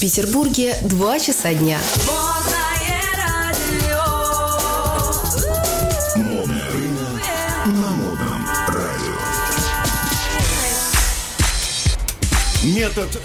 [0.00, 1.78] Петербурге 2 часа дня.
[12.62, 13.20] Метод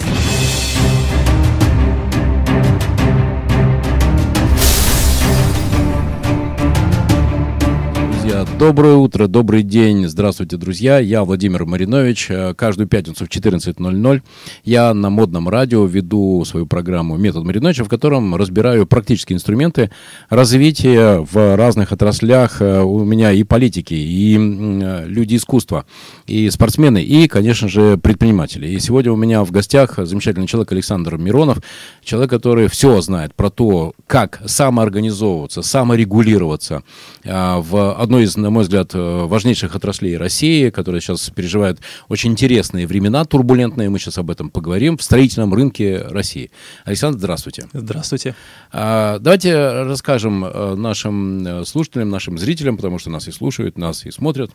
[8.30, 11.00] Друзья, доброе утро, добрый день, здравствуйте, друзья.
[11.00, 12.30] Я Владимир Маринович.
[12.30, 14.22] Э, Каждую пятницу в 14.00
[14.62, 19.90] я на модном радио веду свою программу «Метод Мариновича», в котором разбираю практические инструменты
[20.28, 22.62] развития в разных отраслях.
[22.62, 25.84] Э, У меня и политики, и э, люди искусства,
[26.28, 28.68] и спортсмены, и, конечно же, предприниматели.
[28.68, 31.58] И сегодня у меня в гостях замечательный человек Александр Миронов,
[32.04, 36.84] человек, который все знает про то, как самоорганизовываться, саморегулироваться
[37.24, 42.86] в одной из, на мой взгляд, э, важнейших отраслей России, которая сейчас переживает очень интересные
[42.86, 46.50] времена, турбулентные, мы сейчас об этом поговорим, в строительном рынке России.
[46.84, 47.66] Александр, здравствуйте.
[47.72, 48.34] Здравствуйте.
[48.72, 54.06] А, Давайте расскажем э, нашим э, слушателям, нашим зрителям, потому что нас и слушают, нас
[54.06, 54.50] и смотрят.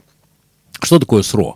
[0.82, 1.56] Что такое СРО?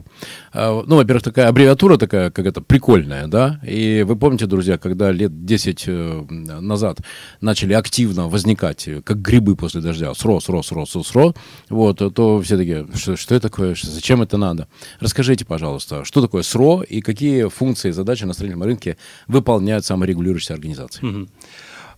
[0.54, 3.60] А, Ну, во-первых, такая аббревиатура такая, как это, прикольная, да?
[3.68, 6.24] И вы помните, друзья, когда лет 10 э,
[6.62, 7.00] назад
[7.42, 11.34] начали активно возникать, э, как грибы после дождя, СРО, СРО, СРО, СРО, СРО,
[11.70, 14.68] вот, то все такие, что, что это такое, зачем это надо?
[15.00, 20.54] Расскажите, пожалуйста, что такое СРО и какие функции и задачи на строительном рынке выполняют саморегулирующиеся
[20.54, 21.06] организации?
[21.06, 21.30] Мгм.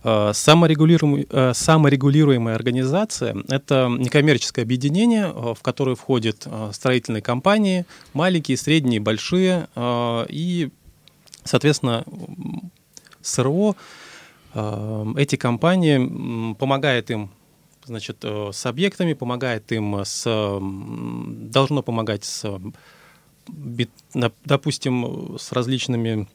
[0.04, 8.56] Э, Саморегулируемый- э, Саморегулируемая организация– это некоммерческое объединение, э, в которое входят строительные компании, маленькие,
[8.56, 9.68] средние, большие,
[10.28, 10.70] и,
[11.44, 12.04] соответственно,
[13.20, 13.76] СРО,
[15.16, 17.30] эти компании помогает им
[17.84, 20.24] значит, с объектами, помогает им с,
[20.60, 22.60] должно помогать с,
[24.44, 26.28] допустим, с различными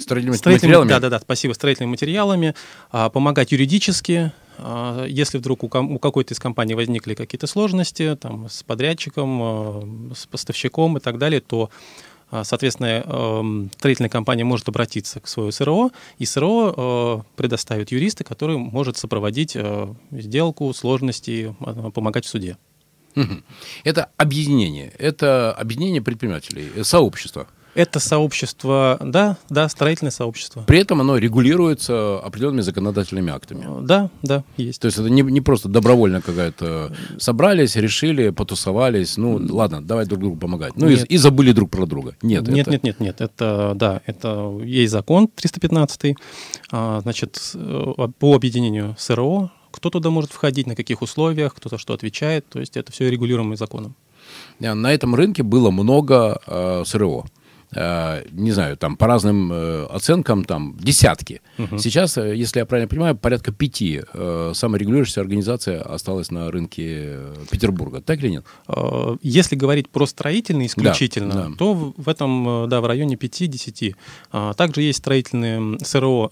[0.00, 0.88] Строительными Строительными- материалами?
[0.88, 1.52] Да, да, да, спасибо.
[1.52, 2.54] Строительными материалами,
[2.90, 8.16] а, помогать юридически, а, если вдруг у, ком- у какой-то из компаний возникли какие-то сложности
[8.20, 11.70] там, с подрядчиком, а, с поставщиком и так далее, то,
[12.30, 18.24] а, соответственно, эм, строительная компания может обратиться к своему СРО, и СРО э, предоставит юриста,
[18.24, 22.56] который может сопроводить э, сделку, сложности, э, помогать в суде.
[23.84, 27.46] Это объединение, это объединение предпринимателей, э, сообщество.
[27.74, 30.62] Это сообщество, да, да, строительное сообщество.
[30.66, 33.64] При этом оно регулируется определенными законодательными актами.
[33.66, 34.80] Э, Да, да, есть.
[34.80, 40.20] То есть это не, не просто добровольно какая-то собрались, решили, потусовались, ну ладно, давай друг
[40.20, 40.76] другу помогать.
[40.76, 41.04] Ну и, Нет.
[41.10, 42.14] и забыли друг про друга.
[42.20, 43.20] Нет, Нет, это- нет, нет, нет.
[43.22, 46.14] Это да, это есть закон 315,
[46.70, 49.50] а, значит, э, по объединению СРО.
[49.70, 52.46] Кто туда может входить, на каких условиях, кто за что отвечает.
[52.50, 53.94] То есть это все регулируемо законом.
[54.60, 57.24] Э, На этом рынке было много э, СРО.
[57.74, 61.40] Э, не знаю, там по разным э, оценкам там десятки.
[61.78, 67.18] Сейчас, э, если я правильно понимаю, порядка пяти саморегулирующихся организаций осталось на рынке
[67.50, 68.00] Петербурга.
[68.00, 68.46] Так или нет?
[69.22, 71.50] Если говорить про строительный исключительно, да.
[71.56, 73.94] то в этом, да, в районе 5-10.
[74.30, 76.30] А, Также есть строительные СРО,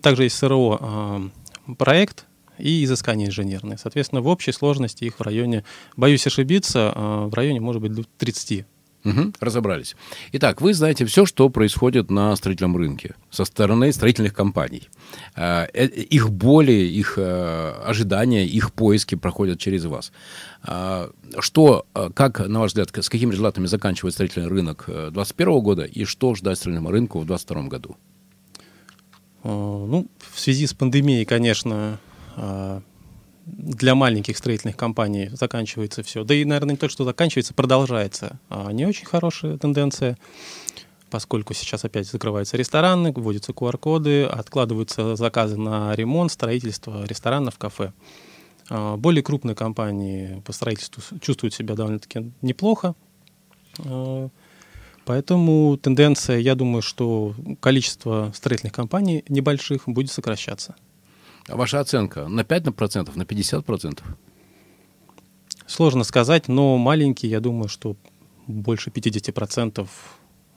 [0.00, 1.28] также есть СРО а,
[1.76, 2.26] проект
[2.58, 3.76] и изыскание инженерное.
[3.76, 5.64] Соответственно, в общей сложности их в районе,
[5.96, 8.64] боюсь ошибиться, а, в районе, может быть, до 30.
[9.04, 9.94] Мгм, разобрались.
[10.32, 14.88] Итак, вы знаете все, что происходит на строительном рынке со стороны строительных компаний.
[15.36, 20.12] Э, э, Их боли, их э, ожидания, их поиски проходят через вас.
[21.38, 26.34] Что, как, на ваш взгляд, с какими результатами заканчивает строительный рынок 2021 года и что
[26.34, 27.96] ждать строительному рынку в 2022 году?
[29.44, 31.98] Ну, в связи с пандемией, конечно,
[33.56, 36.24] для маленьких строительных компаний заканчивается все.
[36.24, 38.38] Да и, наверное, не только что заканчивается, продолжается.
[38.48, 40.18] А Не очень хорошая тенденция,
[41.10, 47.92] поскольку сейчас опять закрываются рестораны, вводятся QR-коды, откладываются заказы на ремонт, строительство ресторанов, кафе.
[48.68, 52.94] А, Более крупные компании по строительству чувствуют себя довольно-таки неплохо.
[53.84, 54.28] А,
[55.08, 60.74] Поэтому тенденция, я думаю, что количество строительных компаний небольших будет сокращаться.
[61.48, 64.02] А Ваша оценка на 5%, на 50%?
[65.66, 67.96] Сложно сказать, но маленькие, я думаю, что
[68.46, 69.86] больше 50%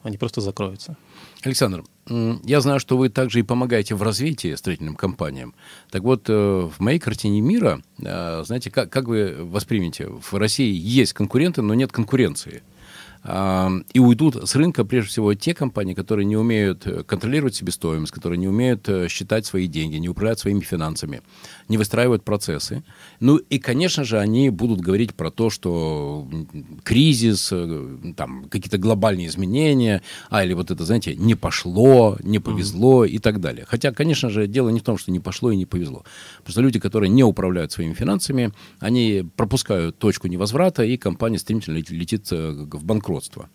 [0.04, 0.98] они просто закроются.
[1.44, 5.54] Александр, я знаю, что вы также и помогаете в развитии строительным компаниям.
[5.92, 10.74] Так вот, э, в моей картине мира, э, знаете, как, как вы воспримете, в России
[10.74, 12.64] есть конкуренты, но нет конкуренции.
[13.24, 18.40] И уйдут с рынка прежде всего те компании, которые не умеют э, контролировать себестоимость, которые
[18.40, 21.22] не умеют э, считать свои деньги, не управлять своими финансами,
[21.72, 22.84] не выстраивают процессы.
[23.20, 26.28] Ну и, конечно же, они будут говорить про то, что
[26.84, 33.06] кризис, э, там, какие-то глобальные изменения, а или вот это, знаете, не пошло, не повезло
[33.06, 33.10] mm-hmm.
[33.10, 33.66] и так далее.
[33.68, 36.04] Хотя, конечно же, дело не в том, что не пошло и не повезло.
[36.40, 41.78] Потому что люди, которые не управляют своими финансами, они пропускают точку невозврата, и компания стремительно
[41.78, 43.50] летит в банкротство.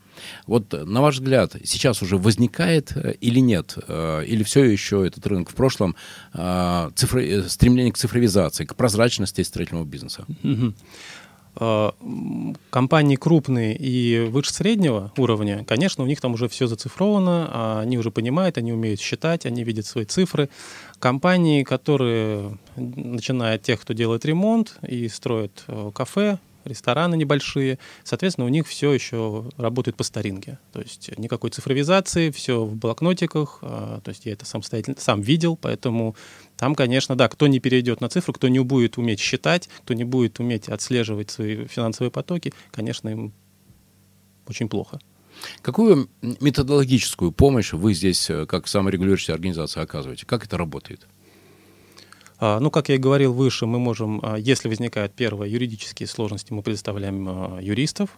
[0.47, 5.27] Вот на ваш взгляд, сейчас уже возникает э, или нет, э, или все еще этот
[5.27, 5.97] рынок в прошлом,
[6.35, 10.25] э, цифры, стремление к цифровизации, к прозрачности строительного бизнеса?
[12.69, 17.97] Компании крупные и выше среднего уровня, конечно, у них там уже все зацифровано, а они
[17.97, 20.51] уже понимают, они умеют считать, они видят свои цифры.
[20.99, 25.65] Компании, которые, начиная от тех, кто делает ремонт и строит
[25.95, 27.79] кафе, рестораны небольшие.
[28.05, 30.59] Соответственно, у них все еще работает по старинке.
[30.73, 33.59] То есть никакой цифровизации, все в блокнотиках.
[33.63, 36.17] А, то есть я это самостоятельно сам видел, поэтому
[36.57, 40.05] там, конечно, да, кто не перейдет на цифру, кто не будет уметь считать, кто не
[40.05, 43.33] будет уметь отслеживать свои финансовые потоки, конечно, им
[44.49, 44.99] очень плохо.
[45.63, 50.25] Какую методологическую помощь вы здесь, э, как саморегулирующая организация, оказываете?
[50.27, 51.07] Как это работает?
[52.39, 56.53] А, ну, как я и говорил выше, мы можем, а, если возникают первые юридические сложности,
[56.53, 58.11] мы предоставляем а, юристов.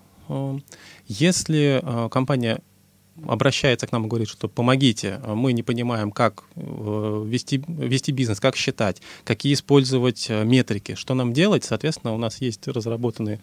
[1.06, 2.60] Если компания
[3.26, 8.38] обращается к нам и говорит, что помогите, мы не понимаем, как э, вести, вести бизнес,
[8.38, 13.40] как считать, какие использовать метрики, что нам делать, соответственно, у нас есть разработанные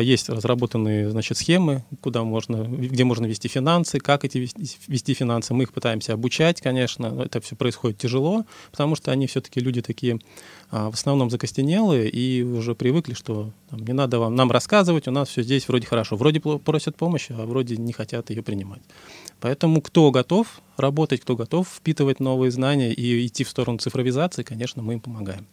[0.00, 5.54] есть разработанные значит, схемы, куда можно, где можно вести финансы, как эти вести, вести финансы.
[5.54, 7.22] Мы их пытаемся обучать, конечно.
[7.24, 10.18] Это все происходит тяжело, потому что они все-таки люди такие
[10.70, 15.10] а, в основном закостенелые и уже привыкли, что там, не надо вам нам рассказывать, у
[15.10, 16.16] нас все здесь вроде хорошо.
[16.16, 18.82] Вроде просят помощи, а вроде не хотят ее принимать.
[19.40, 24.82] Поэтому кто готов работать, кто готов впитывать новые знания и идти в сторону цифровизации, конечно,
[24.82, 25.46] мы им помогаем.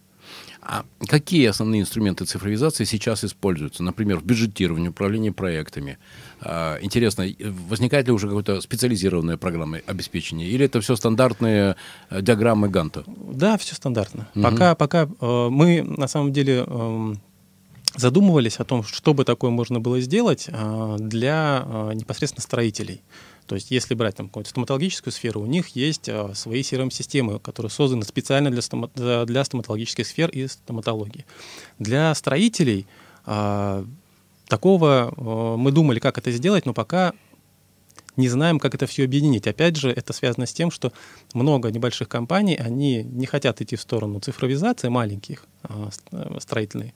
[0.67, 3.83] А какие основные инструменты цифровизации сейчас используются?
[3.83, 5.99] Например, в бюджетировании, управлении проектами.
[6.41, 7.25] А, интересно,
[7.69, 10.49] возникает ли уже какое-то специализированное программное обеспечение?
[10.49, 11.75] Или это все стандартные
[12.09, 13.03] э, диаграммы Ганта?
[13.07, 14.27] Да, все стандартно.
[14.33, 14.43] Угу.
[14.43, 17.13] Пока, пока э, мы на самом деле э,
[17.95, 23.01] задумывались о том, что бы такое можно было сделать э, для непосредственно строителей.
[23.47, 27.69] То есть, если брать там какую-то стоматологическую сферу, у них есть а, свои CRM-системы, которые
[27.69, 31.25] созданы специально для, стома- для стоматологических сфер и стоматологии.
[31.77, 32.87] Для строителей
[33.25, 33.85] а,
[34.47, 37.13] такого а, мы думали, как это сделать, но пока
[38.15, 39.45] не знаем, как это все объединить.
[39.45, 40.93] Опять же, это связано с тем, что
[41.33, 46.93] много небольших компаний, они не хотят идти в сторону цифровизации маленьких а, э, строительной,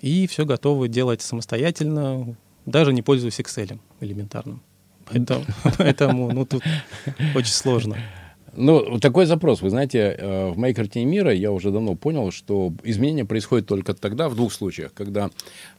[0.00, 4.62] и все готовы делать самостоятельно, даже не пользуясь Excel элементарным.
[5.78, 6.62] Поэтому, ну, тут
[7.34, 7.96] очень сложно.
[8.56, 9.62] Ну, такой запрос.
[9.62, 13.94] Вы знаете, э, в моей картине мира я уже давно понял, что изменения происходят только
[13.94, 14.92] тогда, в двух случаях.
[14.94, 15.30] Когда,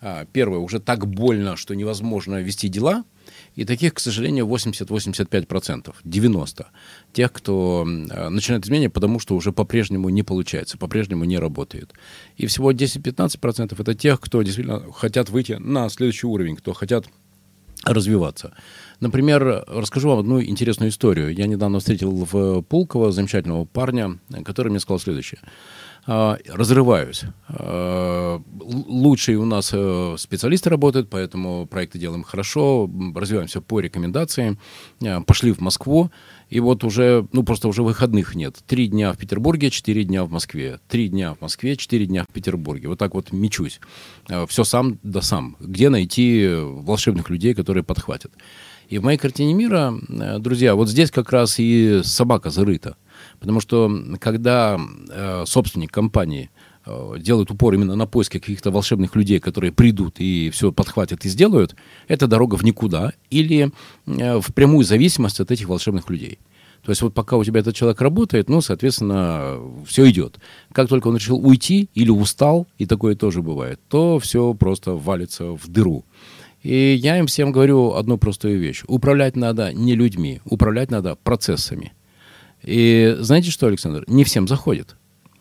[0.02, 3.04] а, первое, уже так больно, что невозможно вести дела,
[3.56, 6.66] и таких, к сожалению, 80-85%, 90%
[7.14, 11.94] тех, кто э, начинает изменения, потому что уже по-прежнему не получается, по-прежнему не работает.
[12.36, 17.06] И всего 10-15% это тех, кто действительно хотят выйти на следующий уровень, кто хотят
[17.84, 18.54] развиваться.
[19.00, 21.34] Например, расскажу вам одну интересную историю.
[21.34, 25.40] Я недавно встретил в Пулково замечательного парня, который мне сказал следующее.
[26.08, 27.24] А, разрываюсь.
[27.50, 34.60] А, лучшие у нас э, специалисты работают, поэтому проекты делаем хорошо, развиваемся по рекомендациям.
[35.04, 36.12] А, пошли в Москву,
[36.50, 38.58] и вот уже, ну просто уже выходных нет.
[38.68, 40.80] Три дня в Петербурге, четыре дня в Москве.
[40.88, 42.88] Три дня в Москве, четыре дня в Петербурге.
[42.88, 43.80] Вот так вот мечусь.
[44.48, 45.58] Все сам да сам.
[45.60, 48.32] Где найти волшебных людей, которые подхватят?
[48.90, 52.98] И в моей картине мира, э, друзья, вот здесь как раз и собака зарыта.
[53.40, 56.50] Потому что когда э, собственник компании
[56.86, 61.30] э, делает упор именно на поиски каких-то волшебных людей, которые придут и все подхватят и
[61.30, 61.76] сделают,
[62.08, 63.72] это дорога в никуда или
[64.06, 66.40] э, в прямую зависимость от этих волшебных людей.
[66.86, 70.38] То есть вот пока у тебя этот человек работает, ну, соответственно, все идет.
[70.72, 75.46] Как только он решил уйти или устал, и такое тоже бывает, то все просто валится
[75.46, 76.06] в дыру.
[76.66, 78.84] И я им всем говорю одну простую вещь.
[78.88, 81.94] Управлять надо не людьми, управлять надо процессами.
[82.64, 84.96] И знаете что, Александр, не всем заходит.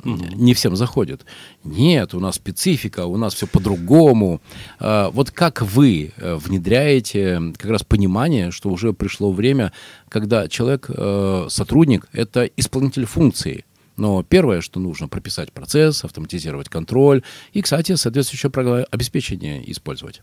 [0.05, 1.25] Не всем заходит.
[1.65, 4.43] Нет, у нас специфика, у нас все по-другому.
[4.79, 9.73] А, вот как вы э, внедряете как раз понимание, что уже пришло время,
[10.11, 13.65] когда человек, э, сотрудник, это исполнитель функции.
[13.97, 17.23] Но первое, что нужно, прописать процесс, автоматизировать контроль
[17.55, 20.21] и, кстати, соответствующее обеспечение использовать.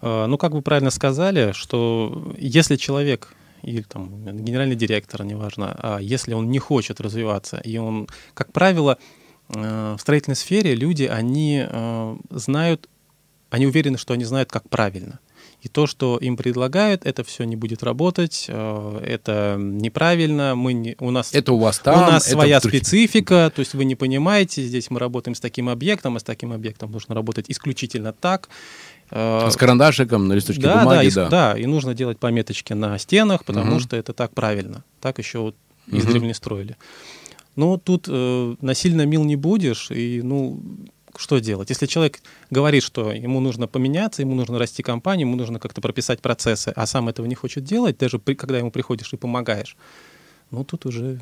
[0.00, 5.98] Э, ну, как вы правильно сказали, что если человек или там генеральный директор, неважно, а
[5.98, 8.98] если он не хочет развиваться, и он, как правило,
[9.48, 12.88] э, в строительной сфере люди, они э, знают,
[13.50, 15.20] они уверены, что они знают, как правильно.
[15.60, 20.94] И то, что им предлагают, это все не будет работать, э, это неправильно, мы не,
[21.00, 22.78] у нас, это у вас там, у нас своя в Турции.
[22.78, 26.52] специфика, то есть вы не понимаете, здесь мы работаем с таким объектом, а с таким
[26.52, 28.48] объектом нужно работать исключительно так.
[29.10, 31.26] С карандашиком на листочке да, бумаги, да, да.
[31.26, 33.80] И, да, и нужно делать пометочки на стенах, потому Мгм.
[33.80, 34.84] что это так правильно.
[35.00, 35.98] Так еще вот Мгм.
[35.98, 36.76] издревле строили.
[37.56, 40.60] Но тут э, насильно мил не будешь, и ну
[41.16, 41.70] что делать?
[41.70, 46.20] Если человек говорит, что ему нужно поменяться, ему нужно расти компанию, ему нужно как-то прописать
[46.20, 49.76] процессы, а сам этого не хочет делать, даже при, когда ему приходишь и помогаешь,
[50.52, 51.18] ну тут уже, э,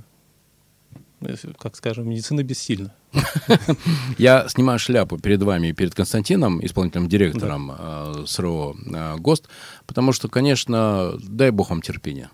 [1.59, 2.95] как скажем, медицина бессильна.
[4.19, 9.49] Я снимаю шляпу перед вами и перед Константином, исполнительным директором э, СРО э, ГОСТ,
[9.87, 12.31] потому что, конечно, дай бог вам терпения.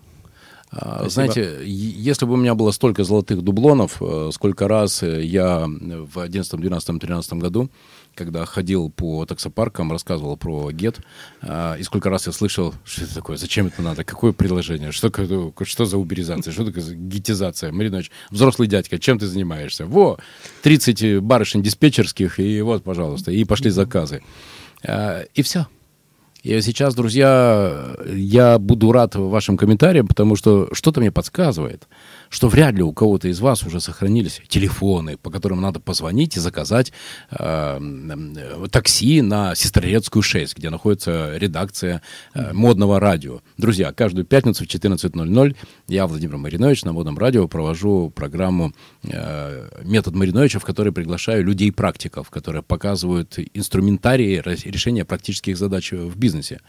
[0.75, 1.09] А, Спасибо.
[1.09, 6.19] Знаете, если бы у меня было столько золотых дублонов, э, сколько раз э, я в
[6.19, 7.69] 11, 12, 13 году,
[8.15, 10.99] когда ходил по таксопаркам, рассказывал про ГЕТ,
[11.41, 15.11] а, и сколько раз я слышал, что это такое, зачем это надо, какое предложение, что,
[15.63, 17.71] что за уберизация, что такое за гетизация.
[17.71, 19.85] Маринович, взрослый дядька, чем ты занимаешься?
[19.85, 20.17] Во,
[20.61, 24.21] 30 барышень диспетчерских, и вот, пожалуйста, и пошли заказы.
[24.83, 25.67] А, И все.
[26.43, 31.87] И сейчас, друзья, я буду рад вашим комментариям, потому что что-то мне подсказывает,
[32.33, 36.39] что вряд ли у кого-то из вас уже сохранились телефоны, по которым надо позвонить и
[36.39, 36.91] заказать
[37.29, 42.01] э, э, такси на Сестрорецкую 6, где находится редакция
[42.33, 43.41] э, модного радио.
[43.57, 45.55] Друзья, каждую пятницу в 14.00
[45.87, 48.73] я, Владимир Маринович, на модном радио провожу программу
[49.03, 56.17] э, «Метод Мариновича», в которой приглашаю людей-практиков, которые показывают инструментарии ре- решения практических задач в
[56.17, 56.61] бизнесе.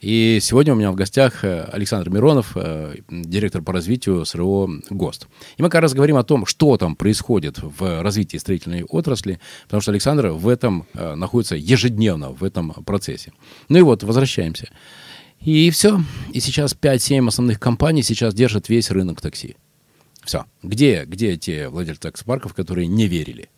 [0.00, 4.70] И сегодня у меня в гостях э, Александр Миронов, э, директор по развитию СРО
[5.08, 5.26] ГОСТ.
[5.56, 9.80] И мы как раз говорим о том, что там происходит в развитии строительной отрасли, потому
[9.80, 13.32] что Александр в этом э, находится ежедневно, в этом процессе.
[13.68, 14.68] Ну и вот, возвращаемся.
[15.40, 16.00] И все.
[16.32, 19.56] И сейчас 5-7 основных компаний сейчас держат весь рынок такси.
[20.24, 20.44] Все.
[20.62, 23.48] Где, где те владельцы таксопарков, которые не верили?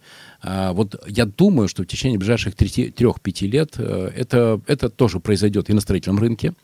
[0.42, 5.69] А, вот я думаю, что в течение ближайших 3-5 лет э, это, это тоже произойдет
[5.69, 6.54] и на строительном рынке.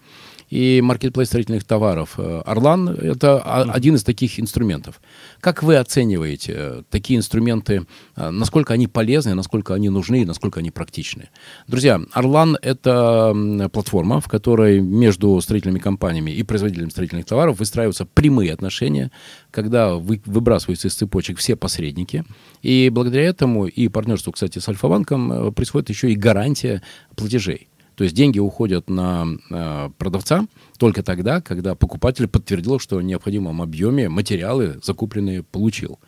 [0.48, 5.00] И маркетплейс строительных товаров э, «Орлан»— это один из таких инструментов.
[5.40, 7.86] Как вы оцениваете э, такие инструменты,
[8.16, 11.30] э, насколько они полезны, насколько они нужны и насколько они практичны?
[11.66, 13.34] Друзья, «Орлан»— это
[13.72, 19.10] платформа, в которой между строительными компаниями и производителями строительных товаров выстраиваются прямые отношения,
[19.50, 22.24] когда вы, выбрасываются из цепочек все посредники.
[22.62, 26.82] И благодаря этому и партнерству, кстати, с Альфа-банком происходит еще и гарантия
[27.16, 27.68] платежей.
[27.96, 30.46] То есть деньги уходят на э, продавца
[30.78, 35.98] только тогда, когда покупатель подтвердил, что в необходимом объеме материалы закупленные получил.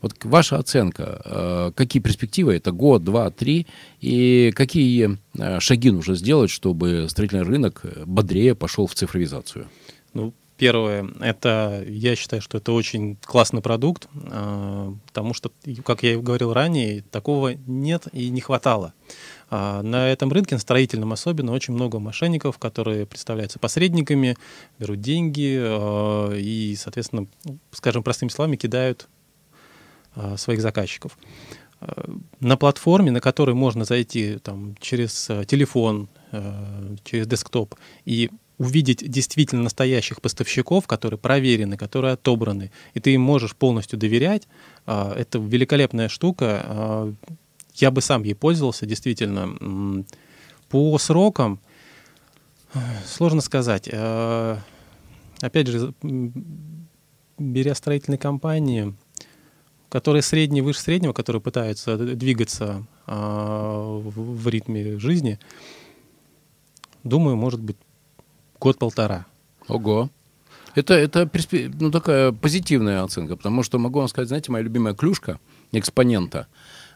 [0.00, 3.66] Вот ваша оценка, э, какие перспективы, это год, два, три,
[4.00, 9.68] и какие э, шаги нужно сделать, чтобы строительный рынок э, бодрее пошел в цифровизацию?
[10.14, 15.50] Ну, первое, это, я считаю, что это очень классный продукт, а, потому что,
[15.84, 18.94] как я и говорил ранее, такого нет и не хватало.
[19.50, 24.36] А, На этом рынке, на строительном особенно, очень много мошенников, которые представляются посредниками,
[24.78, 29.08] берут деньги а, и, соответственно, ну, скажем простыми словами, кидают
[30.14, 31.18] а, своих заказчиков.
[32.40, 36.08] На платформе, на которой можно зайти там, через телефон,
[37.02, 37.74] через десктоп
[38.06, 44.48] и увидеть действительно настоящих поставщиков, которые проверены, которые отобраны, и ты им можешь полностью доверять,
[44.86, 47.14] это великолепная штука.
[47.74, 50.04] Я бы сам ей пользовался, действительно.
[50.68, 51.60] По срокам
[53.06, 53.88] сложно сказать.
[53.90, 54.58] Э,
[55.40, 55.92] Опять же,
[57.38, 58.94] беря строительные компании,
[59.90, 65.38] которые средние, выше среднего, которые пытаются двигаться а, в ритме жизни,
[67.02, 67.76] думаю, может быть,
[68.58, 69.26] год-полтора.
[69.68, 70.08] Ого.
[70.74, 71.30] Это, это
[71.78, 75.38] ну, такая позитивная оценка, потому что могу вам сказать, знаете, моя любимая клюшка
[75.72, 76.48] экспонента.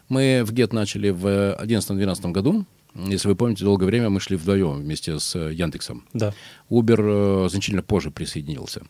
[0.09, 2.65] Мы в ГЕТ начали в 2011-2012 году.
[2.95, 6.05] Если вы помните, долгое время мы шли вдвоем вместе с Яндексом.
[6.13, 6.33] Да.
[6.69, 8.81] Uber э, значительно позже присоединился.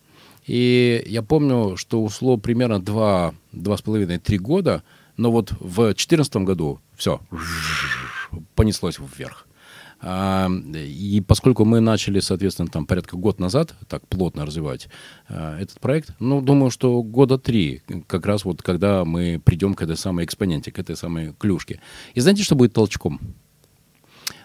[0.47, 4.83] И я помню, что ушло примерно 2, 2,5-3 года,
[5.17, 7.19] но вот в 2014 году все
[8.55, 9.45] понеслось вверх.
[10.01, 14.87] И поскольку мы начали, соответственно, там порядка год назад так плотно развивать
[15.27, 19.81] а, этот проект, ну, думаю, что года три, как раз вот когда мы придем к
[19.81, 21.81] этой самой экспоненте, к этой самой клюшке.
[22.13, 23.19] И знаете, что будет толчком?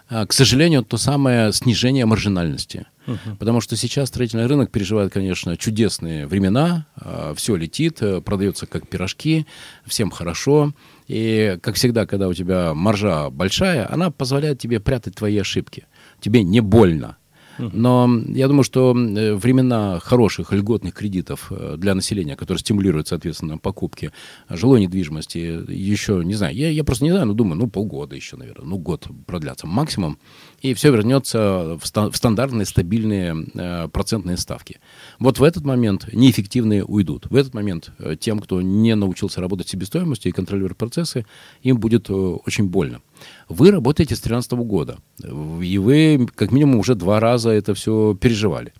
[0.07, 2.85] А, к сожалению, то самое снижение маржинальности.
[3.07, 3.35] Uh-huh.
[3.37, 6.87] Потому что сейчас строительный рынок переживает, конечно, чудесные времена.
[7.35, 9.45] Все летит, э, продается как пирожки,
[9.85, 10.73] всем хорошо.
[11.07, 15.85] И, как всегда, когда у тебя маржа большая, она позволяет тебе прятать твои ошибки.
[16.19, 17.17] Тебе не больно.
[17.57, 23.57] Но я думаю, что э, времена хороших льготных кредитов э, для населения, которые стимулируют, соответственно,
[23.57, 24.11] покупки
[24.49, 28.37] жилой недвижимости, еще, не знаю, я, я просто не знаю, но думаю, ну, полгода еще,
[28.37, 30.17] наверное, ну, год продлятся максимум,
[30.61, 34.79] и все вернется в, ста- в стандартные стабильные э, процентные ставки.
[35.19, 37.27] Вот в этот момент неэффективные уйдут.
[37.29, 41.25] В этот момент э, тем, кто не научился работать с себестоимостью и контролировать процессы,
[41.61, 43.01] им будет э, очень больно.
[43.49, 48.73] Вы работаете с 2013 года, и вы как минимум уже два раза это все переживали.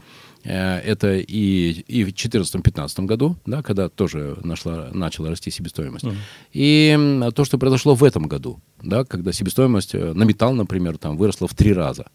[0.45, 6.05] Э, это и, и в 2014-2015 году, да, когда тоже нашла, начала расти себестоимость.
[6.05, 6.15] Mm.
[6.53, 11.17] И то, что произошло в этом году, да, когда себестоимость э, на металл, например, там,
[11.17, 12.05] выросла в три раза.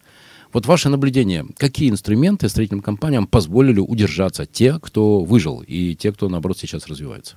[0.52, 6.28] Вот ваше наблюдение, какие инструменты строительным компаниям позволили удержаться те, кто выжил, и те, кто,
[6.28, 7.36] наоборот, сейчас развивается?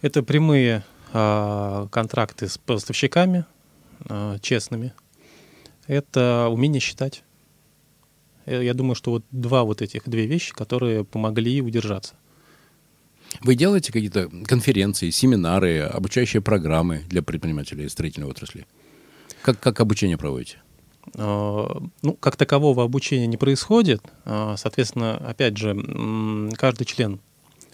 [0.00, 3.46] Это прямые а, контракты с поставщиками,
[4.08, 4.92] а, честными.
[5.86, 7.22] Это умение считать.
[8.46, 12.14] Я думаю, что вот два вот этих две вещи, которые помогли удержаться.
[13.40, 18.66] Вы делаете какие-то конференции, семинары, обучающие программы для предпринимателей строительной отрасли?
[19.42, 20.62] Как, как обучение проводите?
[21.14, 24.02] А, ну, как такового обучения не происходит.
[24.24, 25.76] А, соответственно, опять же,
[26.56, 27.27] каждый член Э,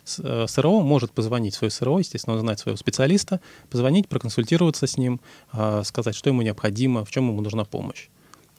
[0.04, 5.20] СРО может позвонить в свой СРО, естественно, узнать своего специалиста, позвонить, проконсультироваться с ним,
[5.52, 8.08] а, сказать, что ему необходимо, в чем ему нужна помощь.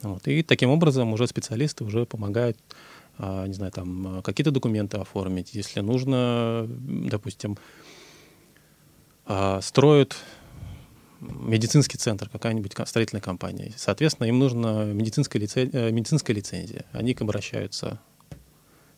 [0.01, 0.27] Вот.
[0.27, 2.57] И таким образом уже специалисты уже помогают,
[3.17, 7.57] а, не знаю, там какие-то документы оформить, если нужно, допустим,
[9.25, 10.15] а, строят
[11.19, 13.73] медицинский центр, какая-нибудь строительная компания.
[13.77, 15.69] Соответственно, им нужна медицинская, лице...
[15.71, 16.85] Э, медицинская лицензия.
[16.91, 17.99] Они к обращаются.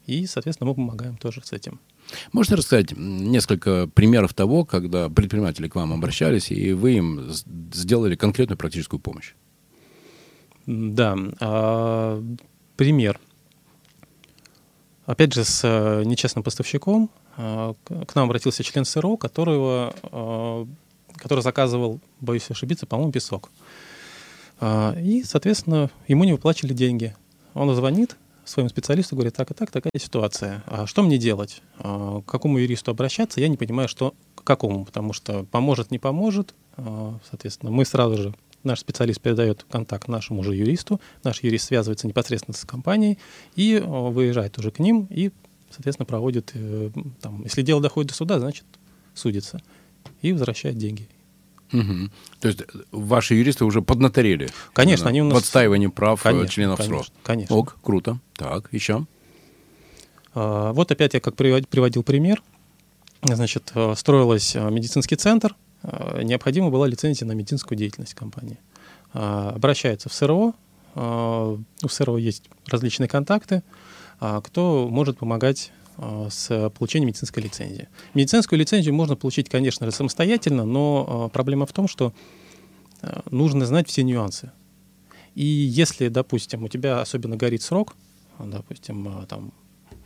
[0.06, 1.80] И, соответственно, мы помогаем тоже с этим.
[2.32, 7.30] Можете рассказать несколько примеров того, когда предприниматели к вам обращались, и вы им
[7.74, 9.34] сделали конкретную практическую помощь?
[10.66, 11.16] Да.
[11.40, 12.24] А,
[12.76, 13.20] пример.
[15.06, 20.68] Опять же, с э, нечестным поставщиком а, к нам обратился член СРО, которого, а,
[21.16, 23.50] который заказывал, боюсь ошибиться, по-моему, песок.
[24.60, 27.16] И, соответственно, ему не выплачивали деньги.
[27.54, 28.18] Он звонит,
[28.50, 30.64] своему специалисту, говорит, так и так, такая ситуация.
[30.68, 31.62] А что мне делать?
[31.80, 33.40] А, к какому юристу обращаться?
[33.40, 36.56] Я не понимаю, что к какому, потому что поможет, не поможет.
[36.78, 42.08] А, соответственно, мы сразу же, наш специалист передает контакт нашему же юристу, наш юрист связывается
[42.08, 43.18] непосредственно с компанией
[43.56, 45.32] и а, выезжает уже к ним и,
[45.70, 48.66] соответственно, проводит, э, там, если дело доходит до суда, значит,
[49.14, 49.62] судится
[50.22, 51.08] и возвращает деньги.
[51.74, 52.10] Угу.
[52.40, 54.50] То есть ваши юристы уже поднаторели?
[54.74, 55.34] Конечно, они у нас...
[55.34, 57.14] В отстаивании прав э, конечно, членов конечно, СРО?
[57.24, 57.56] Конечно.
[57.56, 58.20] Ок, круто.
[58.36, 59.06] Так, еще?
[60.34, 62.42] А, вот опять я как приводил пример.
[63.24, 65.56] Значит, э, строилась э, медицинский центр,
[66.22, 68.58] необходима была лицензия на медицинскую деятельность компании.
[69.14, 70.54] Обращается в СРО,
[70.96, 73.62] у СРО есть различные контакты,
[74.20, 75.87] кто может помогать Э,
[76.30, 77.88] с получением медицинской лицензии.
[78.14, 82.14] Медицинскую лицензию можно получить, конечно же, самостоятельно, но э, проблема в том, что
[83.02, 84.52] э, нужно знать все нюансы.
[85.34, 87.96] И если, допустим, у тебя особенно горит срок,
[88.40, 89.52] допустим, там,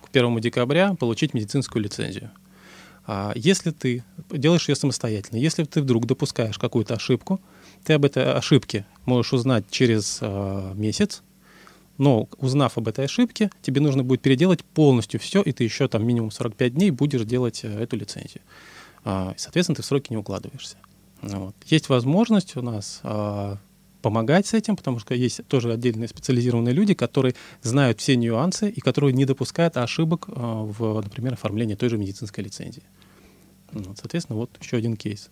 [0.04, 2.32] к 1 декабря получить медицинскую лицензию,
[3.06, 7.42] а если ты делаешь ее самостоятельно, если ты вдруг допускаешь какую-то ошибку,
[7.84, 10.20] ты об этой ошибке можешь узнать через
[10.76, 11.24] месяц,
[11.98, 16.06] но узнав об этой ошибке, тебе нужно будет переделать полностью все, и ты еще там
[16.06, 18.42] минимум 45 дней будешь делать э, эту лицензию.
[19.04, 20.78] А, соответственно, ты в сроки не укладываешься.
[21.22, 21.56] Вот.
[21.66, 23.58] Есть возможность у нас а,
[24.02, 28.80] помогать с этим, потому что есть тоже отдельные специализированные люди, которые знают все нюансы и
[28.80, 32.84] которые не допускают ошибок а, в, например, оформлении той же медицинской лицензии.
[33.72, 35.30] Вот, соответственно, вот еще один кейс.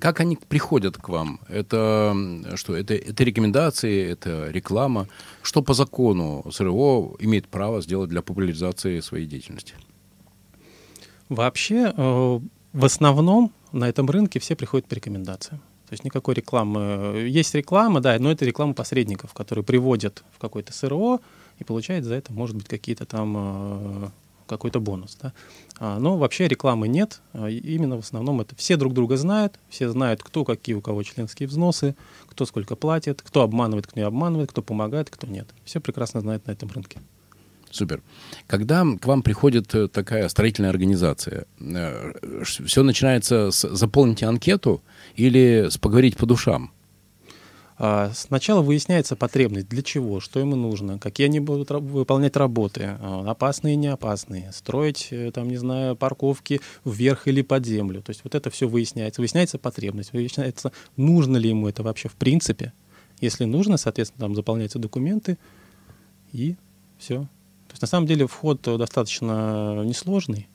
[0.00, 1.40] Как они приходят к вам?
[1.48, 2.14] Это
[2.54, 2.76] что?
[2.76, 5.08] Это, это рекомендации, это реклама.
[5.42, 9.74] Что по закону СРО имеет право сделать для популяризации своей деятельности?
[11.28, 12.40] Вообще, э,
[12.72, 15.60] в основном на этом рынке все приходят по рекомендациям.
[15.88, 17.26] То есть никакой рекламы.
[17.28, 21.20] Есть реклама, да, но это реклама посредников, которые приводят в какой-то СРО
[21.58, 24.08] и получают за это, может быть, какие-то там э,
[24.46, 25.16] какой-то бонус.
[25.20, 25.32] Да?
[25.78, 27.20] А, но вообще рекламы нет.
[27.32, 31.02] А, именно в основном это все друг друга знают, все знают, кто какие у кого
[31.02, 35.48] членские взносы, кто сколько платит, кто обманывает, кто не обманывает, кто помогает, кто нет.
[35.64, 37.00] Все прекрасно знают на этом рынке.
[37.70, 38.02] Супер.
[38.46, 44.80] Когда к вам приходит э, такая строительная организация, э, все начинается с заполните анкету
[45.16, 46.70] или с поговорить по душам?
[47.76, 53.24] А, Сначала выясняется потребность, для чего, что ему нужно, какие они будут выполнять работы, а,
[53.28, 58.02] опасные и не опасные, строить, э, там, не знаю, парковки вверх или под землю.
[58.02, 59.20] То есть вот это все выясняется.
[59.20, 62.72] Выясняется потребность, выясняется, нужно ли ему это вообще в принципе.
[63.20, 65.38] Если нужно, соответственно, там заполняются документы,
[66.32, 66.56] и
[66.98, 67.20] все.
[67.68, 70.48] То есть на самом деле вход э, достаточно несложный.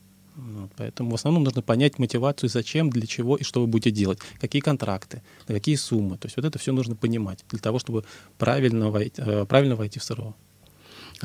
[0.78, 4.62] Поэтому в основном нужно понять мотивацию, зачем, для чего и что вы будете делать, какие
[4.62, 6.17] контракты, какие суммы.
[6.17, 8.04] То есть вот это все нужно понимать для того, чтобы
[8.38, 10.36] правильно войти, э, правильно войти в СРО.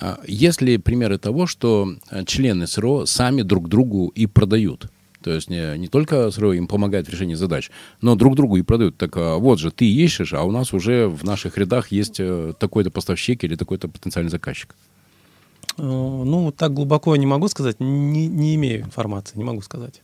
[0.00, 4.90] А Есть ли примеры того, что э, члены СРО сами друг другу и продают?
[5.24, 7.70] То есть не, не только СРО им помогает в решении задач,
[8.02, 8.98] но друг другу и продают.
[8.98, 12.52] Так а, вот же, ты ищешь, а у нас уже в наших рядах есть э,
[12.58, 14.74] такой-то поставщик или такой-то потенциальный заказчик.
[15.78, 20.02] Э, Ну, так глубоко я не могу сказать, не, не имею информации, не могу сказать.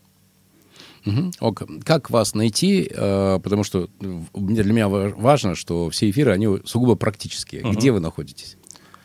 [1.04, 1.32] Мгм.
[1.40, 1.62] Ок.
[1.84, 2.90] Как вас найти?
[2.90, 3.88] Э, Потому что
[4.34, 7.62] для меня ва- важно, что все эфиры, они сугубо практические.
[7.64, 7.72] Мгм.
[7.72, 8.56] Где вы находитесь?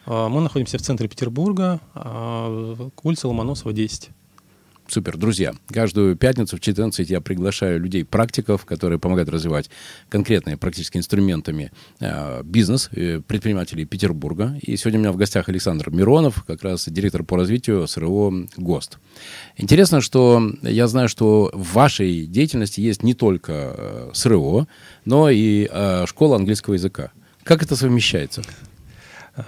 [0.05, 4.09] А, Мы находимся в центре Петербурга, а, улица Ломоносова, 10.
[4.87, 5.53] Супер, друзья.
[5.73, 9.69] Каждую пятницу в 14 я приглашаю людей-практиков, которые помогают развивать
[10.09, 14.57] конкретные практически инструментами э, бизнес, э, предпринимателей Петербурга.
[14.61, 18.99] И сегодня у меня в гостях Александр Миронов, как раз директор по развитию СРО ГОСТ.
[19.57, 24.67] Интересно, что я знаю, что в вашей деятельности есть не только э, СРО,
[25.03, 25.67] но и
[26.05, 27.11] школа английского языка.
[27.43, 28.43] Как это совмещается?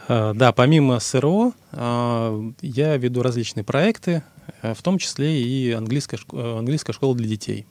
[0.08, 4.24] Да, помимо СРО, я веду различные проекты,
[4.62, 7.66] в том числе и английская, э, английская школа для детей.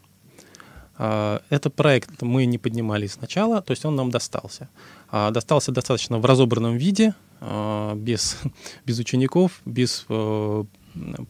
[0.98, 4.68] А, Этот проект мы не поднимали сначала, то есть он нам достался.
[5.10, 8.38] А, Достался достаточно в разобранном виде, а, без,
[8.86, 10.64] без учеников, без э,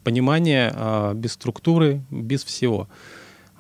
[0.05, 2.89] понимания, без структуры, без всего.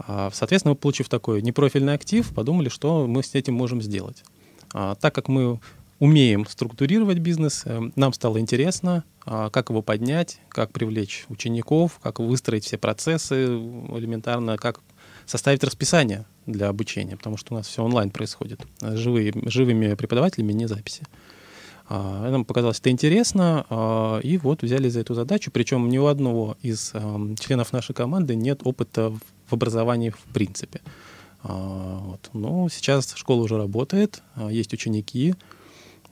[0.07, 4.23] Соответственно, мы, получив такой непрофильный актив, подумали, что мы с этим можем сделать.
[4.71, 5.59] Так как мы
[5.99, 12.19] умеем структурировать бизнес, э, нам стало интересно, а, как его поднять, как привлечь учеников, как
[12.21, 14.81] выстроить все процессы элементарно, как
[15.25, 20.53] составить расписание для обучения, потому что у нас все онлайн происходит, э, живые, живыми преподавателями,
[20.53, 21.03] не записи.
[21.89, 25.51] А, Нам показалось это интересно, а, и вот взяли за эту задачу.
[25.51, 29.11] Причем ни у одного из ам, членов нашей команды нет опыта
[29.49, 30.81] в образовании в принципе.
[31.43, 32.31] Вот.
[32.33, 35.37] Но сейчас школа уже работает, есть ученики,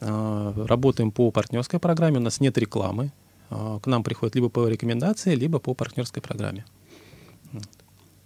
[0.04, 3.12] работаем по партнерской программе, у нас нет рекламы.
[3.50, 6.64] А, К нам приходят либо по рекомендации, либо по партнерской программе.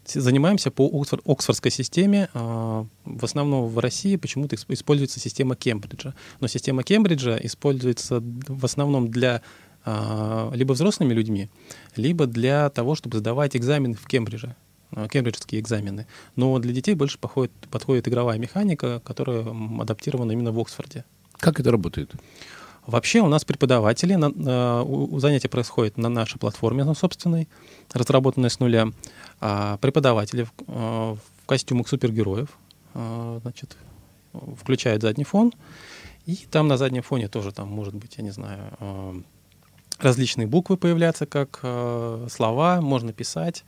[0.07, 2.29] Занимаемся по Оксфор- Оксфордской системе.
[2.35, 6.15] а, В основном в России почему-то исп- используется система Кембриджа.
[6.41, 9.43] Но система Кембриджа используется в основном для
[10.53, 11.49] либо взрослыми людьми,
[11.97, 14.55] либо для того, чтобы сдавать экзамены в Кембридже,
[15.11, 16.07] кембриджские экзамены.
[16.37, 19.47] Но для детей больше походит, подходит игровая механика, которая
[19.81, 21.05] адаптирована именно в Оксфорде.
[21.39, 22.13] Как это работает?
[22.87, 27.49] Вообще у нас преподаватели, на- на- у- занятия происходит на нашей платформе на собственной,
[27.93, 28.89] разработанной с нуля.
[29.41, 30.73] А преподаватели в, э,
[31.15, 32.49] в костюмах супергероев
[32.95, 33.77] э, значит,
[34.59, 35.53] включают задний фон,
[36.27, 39.21] и там на заднем фоне тоже там может быть, я не знаю, э,
[39.99, 43.65] различные буквы появляться как э, слова, можно писать.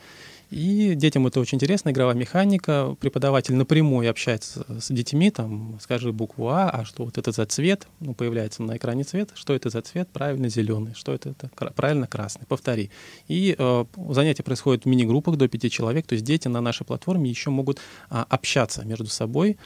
[0.51, 2.97] И детям это очень интересно, игровая механика.
[3.01, 7.87] Преподаватель напрямую общается с детьми, там, скажи букву А, а что вот это за цвет?
[8.01, 9.31] Ну, появляется на экране цвет.
[9.35, 10.09] Что это за цвет?
[10.13, 10.95] Правильно зеленый.
[10.95, 11.31] Что это?
[11.31, 11.51] это?
[11.77, 12.47] Правильно красный.
[12.47, 12.91] Повтори.
[13.29, 16.07] И э, занятия происходят в мини-группах до пяти человек.
[16.07, 19.57] То есть дети на нашей платформе еще могут а, общаться между собой.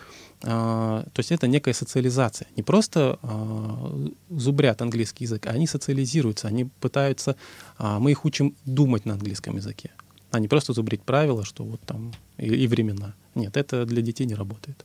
[0.42, 2.48] А, то есть это некая социализация.
[2.56, 7.36] Не просто а, зубрят английский язык, а они социализируются, они пытаются,
[7.78, 9.90] а, мы их учим думать на английском языке,
[10.34, 13.14] а не просто зубрить правила, что вот там и, и времена.
[13.34, 14.84] Нет, это для детей не работает.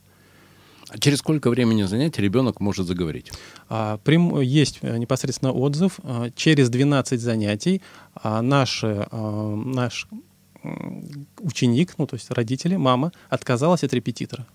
[0.88, 3.32] А через сколько времени занятий ребенок может заговорить?
[3.68, 5.98] А, прям- есть э, непосредственно отзыв.
[6.02, 7.82] А, Через 12 занятий
[8.14, 10.06] а, наши, а, наш
[11.40, 14.46] ученик, ну то есть родители, мама, отказалась от репетитора.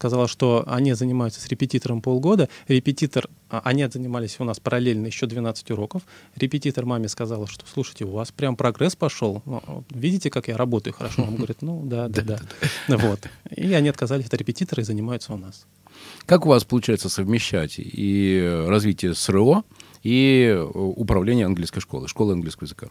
[0.00, 2.48] Сказала, что они занимаются с репетитором полгода.
[2.68, 6.04] Репетитор, а, они занимались у нас параллельно еще 12 уроков.
[6.36, 9.42] Репетитор маме сказала, что слушайте, у вас прям прогресс пошел.
[9.44, 11.24] Ну, Видите, как я работаю хорошо?
[11.24, 12.40] Он говорит, ну да, да, да.
[12.96, 13.28] Вот.
[13.54, 15.66] И они отказались от репетитора и занимаются у нас.
[16.24, 19.64] Как у вас получается совмещать и развитие СРО,
[20.02, 22.88] и э, управление английской школой, школы английского языка?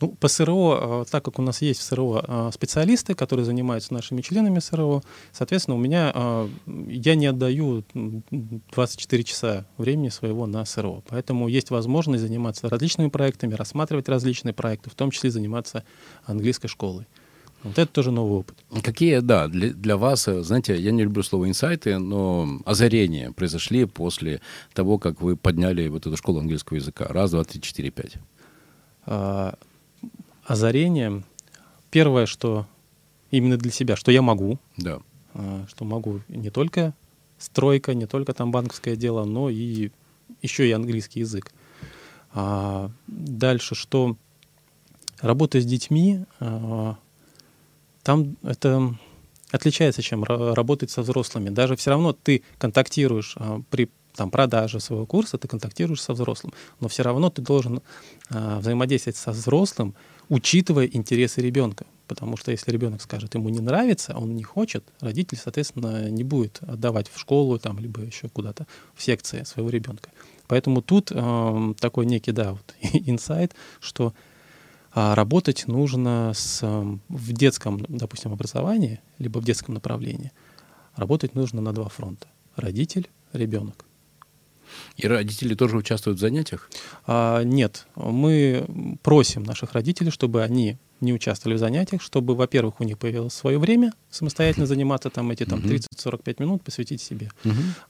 [0.00, 3.92] Ну, по СРО, э, так как у нас есть в СРО э, специалисты, которые занимаются
[3.92, 6.48] нашими членами СРО, соответственно, у меня э,
[6.88, 8.22] я не отдаю м,
[8.72, 11.02] 24 часа времени своего на СРО.
[11.08, 15.84] Поэтому есть возможность заниматься различными проектами, рассматривать различные проекты, в том числе заниматься
[16.24, 17.06] английской школой.
[17.62, 18.56] Вот это тоже новый опыт.
[18.82, 24.40] Какие, да, для, для вас, знаете, я не люблю слово инсайты, но озарения произошли после
[24.72, 27.04] того, как вы подняли вот эту школу английского языка.
[27.06, 28.14] Раз, два, три, четыре, пять.
[29.04, 29.56] А,
[30.50, 31.22] озарение.
[31.90, 32.66] Первое, что
[33.30, 34.98] именно для себя, что я могу, Да.
[35.34, 36.92] а, что могу не только
[37.38, 39.90] стройка, не только там банковское дело, но и
[40.42, 41.52] еще и английский язык.
[42.32, 44.16] А, дальше, что
[45.20, 46.96] работа с детьми, а,
[48.02, 48.94] там это
[49.52, 51.50] отличается, чем ра- работать со взрослыми.
[51.50, 56.52] Даже все равно ты контактируешь а, при там, продаже своего курса, ты контактируешь со взрослым,
[56.80, 57.82] но все равно ты должен
[58.30, 59.94] а, взаимодействовать со взрослым,
[60.30, 61.84] учитывая интересы ребенка.
[62.06, 66.58] Потому что если ребенок скажет, ему не нравится, он не хочет, родитель, соответственно, не будет
[66.62, 70.10] отдавать в школу, там, либо еще куда-то, в секции своего ребенка.
[70.48, 74.12] Поэтому тут эм, такой некий, да, вот, инсайт, что
[74.92, 80.32] а, работать нужно с, эм, в детском, допустим, образовании, либо в детском направлении.
[80.96, 82.26] Работать нужно на два фронта.
[82.56, 83.84] Родитель, ребенок.
[84.96, 86.70] И родители тоже участвуют в занятиях?
[87.06, 88.66] А, нет, мы
[89.02, 93.58] просим наших родителей, чтобы они не участвовали в занятиях, чтобы, во-первых, у них появилось свое
[93.58, 95.68] время самостоятельно заниматься, там эти там, Мгм.
[95.70, 97.30] 30-45 минут посвятить себе.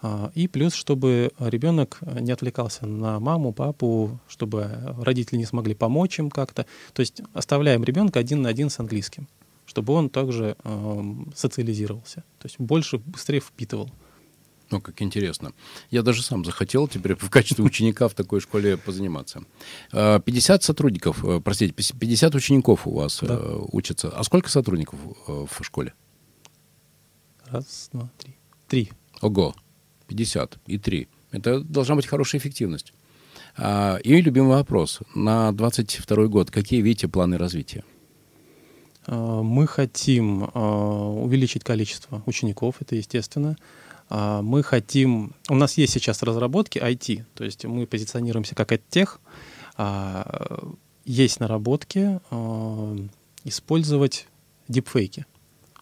[0.01, 6.21] А, И плюс, чтобы ребенок не отвлекался на маму, папу, чтобы родители не смогли помочь
[6.21, 6.67] им как-то.
[6.93, 9.27] То есть оставляем ребенка один на один с английским,
[9.67, 13.91] чтобы он также эм, социализировался, то есть больше, быстрее впитывал.
[14.71, 15.53] Ну, как интересно.
[15.91, 19.43] Я даже сам захотел теперь в качестве ученика в такой школе позаниматься.
[19.93, 23.35] А, 50 сотрудников, э, простите, 50 учеников у вас Да.
[23.35, 24.11] э, учатся.
[24.11, 25.93] А сколько сотрудников э, в школе?
[27.47, 28.37] Раз, два, три.
[28.69, 28.93] Три.
[29.21, 29.55] Ого,
[30.07, 31.09] 50 и 3.
[31.33, 32.93] Это должна быть хорошая эффективность.
[33.57, 35.01] А, И любимый вопрос.
[35.15, 37.83] На 22 год какие видите планы развития?
[39.07, 43.57] А, Мы хотим а, увеличить количество учеников, это естественно.
[44.11, 45.33] А, Мы хотим...
[45.49, 49.21] У нас есть сейчас разработки IT, то есть мы позиционируемся как тех.
[51.07, 52.97] Есть наработки а,
[53.45, 54.29] использовать
[54.69, 55.25] дипфейки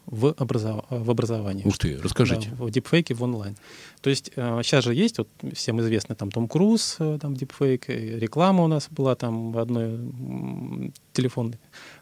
[0.07, 1.65] в, образов- в образовании.
[1.67, 2.51] Ух ты, расскажите.
[2.51, 3.57] Да, в дипфейке в онлайн.
[4.01, 7.89] То есть э, сейчас же есть, вот всем известный там Том Круз, э, там дипфейк,
[7.91, 11.59] реклама у нас была там в одной м, телефонной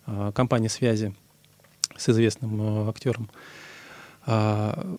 [0.06, 1.16] э, компании связи
[1.96, 3.28] с известным э, актером.
[4.24, 4.96] А,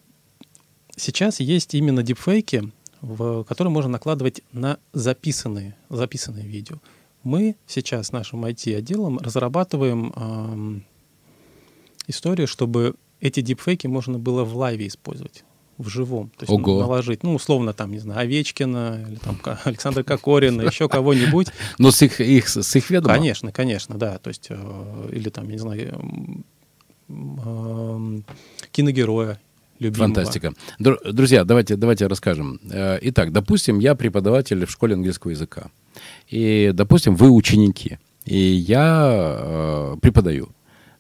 [0.98, 6.78] сейчас есть именно дипфейки, в которые можно накладывать на записанные, записанные видео.
[7.24, 10.84] Мы сейчас нашим IT-отделом разрабатываем ам,
[12.08, 15.44] историю, чтобы эти дипфейки можно было в лайве использовать
[15.78, 16.80] в живом, то есть Ого.
[16.80, 21.50] наложить, ну, условно, там, не знаю, Овечкина, или там Александра Кокорина, еще кого-нибудь.
[21.78, 23.14] Но с их, их, с их ведома?
[23.14, 26.46] Конечно, конечно, да, то есть, э, или там, я не знаю, м,
[27.10, 28.26] м,
[28.72, 29.40] киногероя
[29.80, 30.08] любимого.
[30.14, 30.54] Фантастика.
[30.80, 32.60] Дру- Друзья, давайте, давайте расскажем.
[32.72, 35.68] Э, Итак, допустим, я преподаватель в школе английского языка.
[36.30, 37.98] И, допустим, вы ученики.
[38.26, 40.50] И я э, преподаю.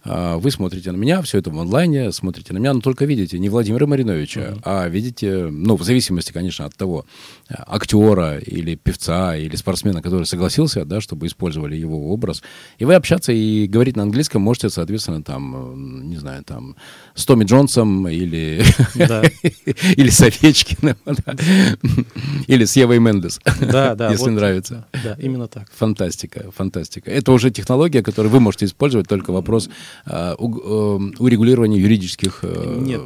[0.10, 3.38] А Вы смотрите на меня, все это в онлайне, смотрите на меня, но только видите
[3.40, 7.06] не Владимира Мариновича, а видите, ну, в зависимости, конечно, от того,
[7.50, 12.42] э, актера или певца или спортсмена, который согласился, да, чтобы использовали его образ.
[12.78, 16.76] И вы общаться и говорить на английском можете, соответственно, там, не знаю, там,
[17.16, 18.64] с Томми Джонсом или,
[18.96, 19.24] Да.
[19.98, 21.36] или с Овечкиным, да.
[22.48, 24.12] или с Евой Мендес, Да, да.
[24.12, 24.86] если вот, нравится.
[25.04, 25.70] Да, именно так.
[25.76, 27.12] Фантастика, фантастика.
[27.12, 29.72] Это уже технология, которую вы можете использовать, только вопрос а,
[30.06, 33.02] урегулирования юридических э, Нет.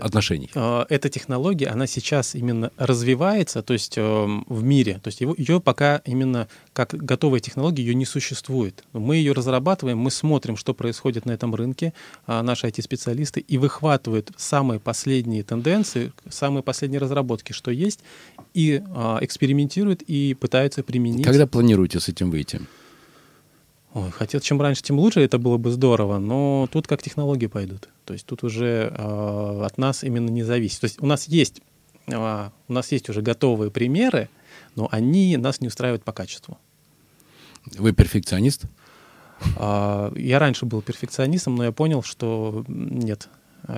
[0.00, 0.50] отношений.
[0.54, 5.00] Э, Эта технология, она сейчас именно развивается, то есть в мире.
[5.02, 8.84] То есть его, ее пока именно как готовая технология ее не существует.
[8.92, 11.92] Мы ее разрабатываем, мы смотрим, что происходит на этом рынке,
[12.26, 18.00] а наши IT-специалисты и выхватывают самые последние тенденции, самые последние разработки, что есть,
[18.54, 21.24] и а, экспериментируют и пытаются применить.
[21.24, 22.60] Когда планируете с этим выйти?
[23.92, 27.88] Ой, хотел, чем раньше, тем лучше, это было бы здорово, но тут как технологии пойдут.
[28.04, 30.80] То есть тут уже э, от нас именно не зависит.
[30.80, 31.60] То есть у нас есть,
[32.06, 34.28] э, у нас есть уже готовые примеры,
[34.76, 36.56] но они нас не устраивают по качеству.
[37.78, 38.62] Вы перфекционист?
[39.56, 43.28] А, Я раньше был перфекционистом, но я понял, что нет.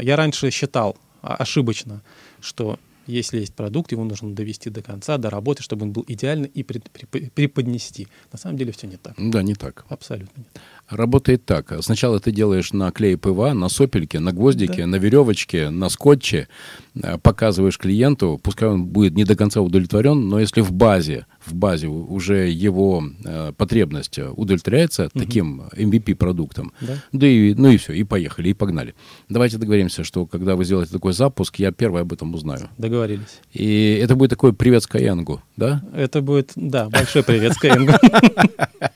[0.00, 2.02] Я раньше считал ошибочно,
[2.40, 6.48] что если есть продукт, его нужно довести до конца, до работы, чтобы он был идеальный
[6.48, 6.88] и пред-
[7.34, 8.08] преподнести.
[8.32, 9.14] На самом деле все не так.
[9.18, 9.84] Да, не так.
[9.88, 10.60] Абсолютно нет.
[10.88, 11.72] работает так.
[11.82, 16.48] Сначала ты делаешь на клей ПВА, на сопельке, на гвоздике, на веревочке, на скотче,
[16.94, 21.54] э, показываешь клиенту, пускай он будет не до конца удовлетворен, но если в базе, в
[21.54, 26.94] базе уже его э, потребность удовлетворяется таким MVP-продуктом, Да.
[27.12, 28.94] да и, ну и все, и поехали, и погнали.
[29.28, 32.68] Давайте договоримся, что когда вы сделаете такой запуск, я первый об этом узнаю.
[32.78, 33.40] Договорились.
[33.52, 35.82] И это будет такой привет Skyeng, да?
[35.94, 37.92] Это будет, да, большой привет Skyeng.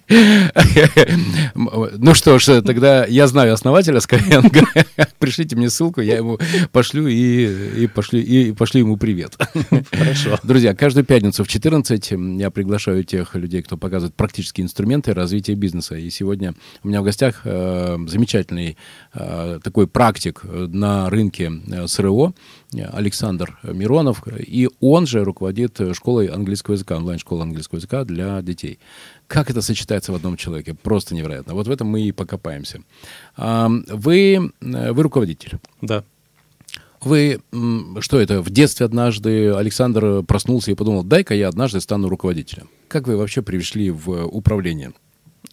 [1.99, 4.67] Ну что ж, тогда я знаю основателя Skyeng.
[5.19, 6.39] Пришлите мне ссылку, я ему
[6.73, 9.37] пошлю и, и, пошлю, и пошлю ему привет.
[9.91, 10.39] Хорошо.
[10.43, 15.97] Друзья, каждую пятницу в 14 я приглашаю тех людей, кто показывает практические инструменты развития бизнеса.
[15.97, 18.77] И сегодня у меня в гостях э, замечательный
[19.15, 22.35] э, такой практик на рынке э, СРО
[22.93, 24.23] Александр Миронов.
[24.39, 28.79] И он же руководит школой английского языка, онлайн-школой английского языка для детей.
[29.27, 30.75] Как это сочетается в одном человеке?
[30.75, 31.55] Просто невероятно.
[31.55, 32.83] Вот в этом мы и покопаемся.
[33.37, 35.59] Вы, э, вы руководитель.
[35.81, 36.05] Да.
[37.07, 37.41] Вы,
[38.01, 42.69] что это, в детстве однажды Александр проснулся и подумал, дай-ка я однажды стану руководителем.
[42.89, 44.93] Как вы вообще пришли в управление?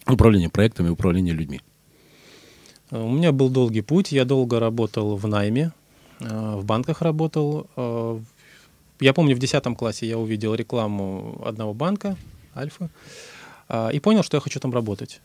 [0.04, 1.60] Управление проектами, управление людьми.
[2.90, 4.10] У меня был долгий путь.
[4.10, 5.70] Я долго работал в найме,
[6.18, 7.68] э, в банках работал.
[7.76, 8.18] Э,
[9.00, 12.16] Я помню, в 10 классе я увидел рекламу одного банка,
[12.56, 12.90] Альфа,
[13.92, 15.20] и понял, что я хочу там работать.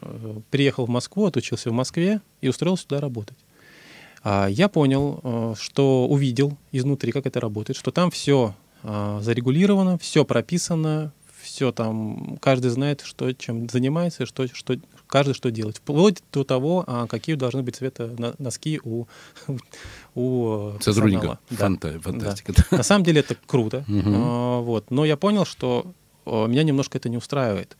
[0.00, 3.36] Э, Приехал в Москву, отучился в Москве и устроился туда работать.
[4.24, 8.54] А, Я понял, э, что увидел изнутри, как это работает, что там все
[8.84, 15.76] зарегулировано, все прописано, все там, каждый знает, что чем занимается, что, что каждый что делает.
[15.76, 19.06] Вплоть до того, а, какие должны быть цвета на- носки у,
[20.14, 21.38] у э, Сотрудника.
[21.50, 21.56] Да.
[21.56, 22.54] Фанта- фантастика.
[22.70, 23.84] На самом деле это круто.
[23.88, 24.90] А, вот.
[24.90, 25.92] Но я понял, что
[26.26, 27.76] а, меня немножко это не устраивает.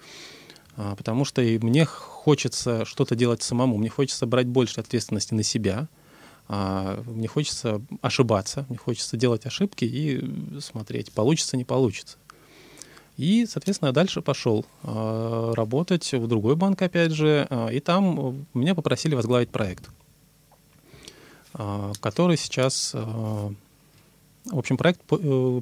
[0.77, 3.77] А, Потому что и мне хочется что-то делать самому.
[3.79, 5.89] Мне хочется брать больше ответственности на себя.
[6.49, 8.67] А, Мне хочется ошибаться.
[8.69, 12.19] Мне хочется делать ошибки и смотреть, получится, не получится.
[13.17, 18.47] И, соответственно, я дальше пошел а, работать в другой банк, опять же, а, и там
[18.55, 19.89] меня попросили возглавить проект,
[21.53, 23.55] который сейчас, в
[24.51, 25.61] общем, проект э,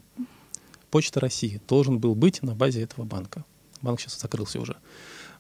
[0.92, 3.44] Почта России должен был быть на базе этого банка.
[3.82, 4.76] Банк сейчас закрылся уже.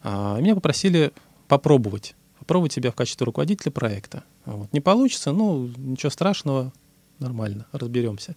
[0.02, 1.12] Меня попросили
[1.46, 2.16] попробовать,
[2.50, 4.24] попробовать себя в качестве руководителя проекта.
[4.44, 4.72] Вот.
[4.72, 6.72] Не получится, ну, ничего страшного,
[7.20, 8.34] нормально, разберемся.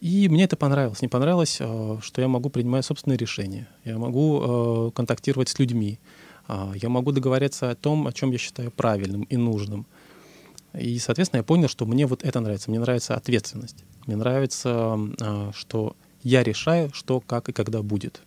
[0.00, 1.00] И мне это понравилось.
[1.02, 3.66] Мне понравилось, э, что я могу принимать собственные решения.
[3.84, 5.98] Я могу э, контактировать с людьми.
[6.46, 9.84] А, Я могу договориться о том, о чем я считаю правильным и нужным.
[10.72, 12.70] И, соответственно, я понял, что мне вот это нравится.
[12.70, 13.84] Мне нравится ответственность.
[14.06, 14.70] Мне нравится,
[15.20, 18.22] а, что я решаю, что, как и когда будет.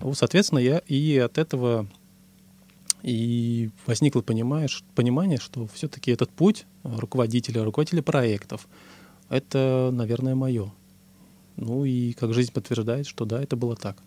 [0.00, 1.86] Вот, соответственно, я и от этого
[3.02, 8.68] и возникло понимаешь, понимание, что все-таки этот путь а, руководителя, руководителя проектов,
[9.28, 10.72] это, наверное, мое.
[11.56, 13.98] Ну и как жизнь подтверждает, что да, это было так.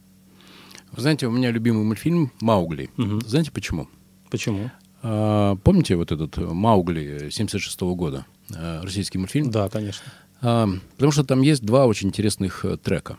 [0.92, 2.90] Вы знаете, у меня любимый мультфильм «Маугли».
[2.98, 3.22] Мгм.
[3.22, 3.88] Знаете почему?
[4.30, 4.72] Почему?
[5.04, 8.26] А, помните вот этот «Маугли» 76 года?
[8.54, 9.52] Э, Российский мультфильм?
[9.52, 10.04] Да, конечно.
[10.42, 13.18] А, потому что там есть два очень интересных трека.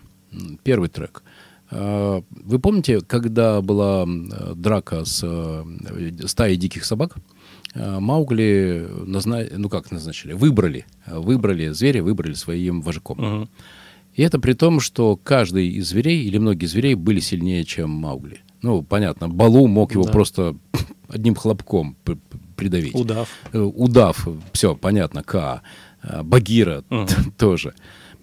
[0.65, 1.23] Первый трек.
[1.75, 7.17] А, Вы помните, когда была э, драка с э, стаей диких собак,
[7.75, 9.41] э, Маугли назна...
[9.57, 13.19] ну как назначили, выбрали, э, выбрали зверя, выбрали своим вожаком.
[13.19, 13.49] Мгм.
[14.15, 18.41] И это при том, что каждый из зверей или многие звери были сильнее, чем Маугли.
[18.61, 20.13] Ну, понятно, Балу мог его Да.
[20.13, 20.55] просто
[21.09, 21.97] одним хлопком
[22.57, 22.95] придавить.
[22.95, 23.29] Удав.
[23.55, 25.63] Э, Удав, все, понятно, К.
[26.03, 27.07] Э, Багира Мгм.
[27.39, 27.73] тоже.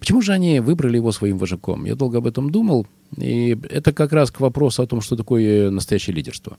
[0.00, 1.84] Почему же они выбрали его своим вожаком?
[1.84, 2.86] Я долго об этом думал,
[3.16, 6.56] и это как раз к вопросу о том, что такое настоящее лидерство.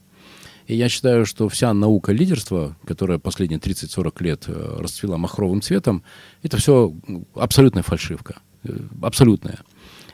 [0.68, 6.04] И я считаю, что вся наука лидерства, которая последние 30-40 лет э, расцвела махровым цветом,
[6.44, 6.94] это все
[7.34, 8.40] абсолютная фальшивка.
[8.64, 9.60] Э, Абсолютная.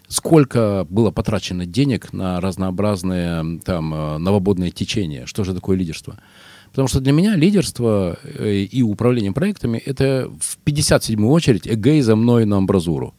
[0.07, 5.25] Сколько было потрачено денег на разнообразные там э, новободные течения?
[5.25, 6.17] Что же такое лидерство?
[6.77, 12.15] Потому что для меня лидерство э, и управление проектами это в 57-ю очередь эгей за
[12.15, 13.15] мной на амбразуру.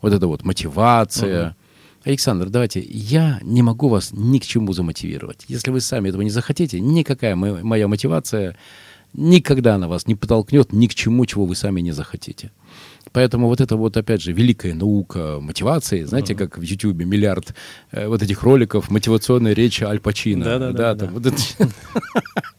[0.00, 1.54] Вот это вот мотивация.
[2.04, 5.44] Александр, давайте, я не могу вас ни к чему замотивировать.
[5.46, 8.56] Если вы сами этого не захотите, никакая мо- моя мотивация
[9.12, 12.50] никогда на вас не подтолкнет ни к чему, чего вы сами не захотите.
[13.12, 17.54] Поэтому вот это вот, опять же, великая наука мотивации, знаете, как в Ютьюбе миллиард
[17.90, 20.44] э, вот этих роликов, мотивационная речь Аль Пачино.
[20.44, 21.10] Да-да-да, да.
[21.28, 21.68] это-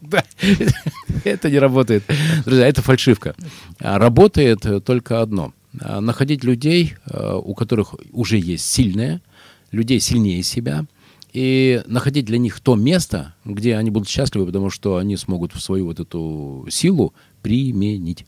[0.00, 0.22] Да.
[1.24, 2.04] Это не работает.
[2.44, 3.34] Друзья, это фальшивка.
[3.80, 5.52] А Работает только одно.
[5.80, 9.22] А, Находить людей, э, у которых уже есть сильное,
[9.72, 10.84] людей сильнее себя,
[11.32, 15.86] и находить для них то место, где они будут счастливы, потому что они смогут свою
[15.86, 17.12] вот эту силу
[17.42, 18.24] применить.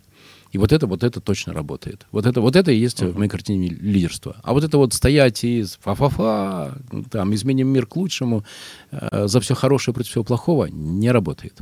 [0.56, 2.06] И вот это, вот это точно работает.
[2.12, 3.12] Вот это, вот это и есть uh-huh.
[3.12, 4.36] в моей картине лидерство.
[4.42, 6.78] А вот это вот стоять и фа-фа-фа,
[7.10, 8.42] там, изменим мир к лучшему,
[8.90, 11.58] э, за все хорошее против всего плохого, не работает.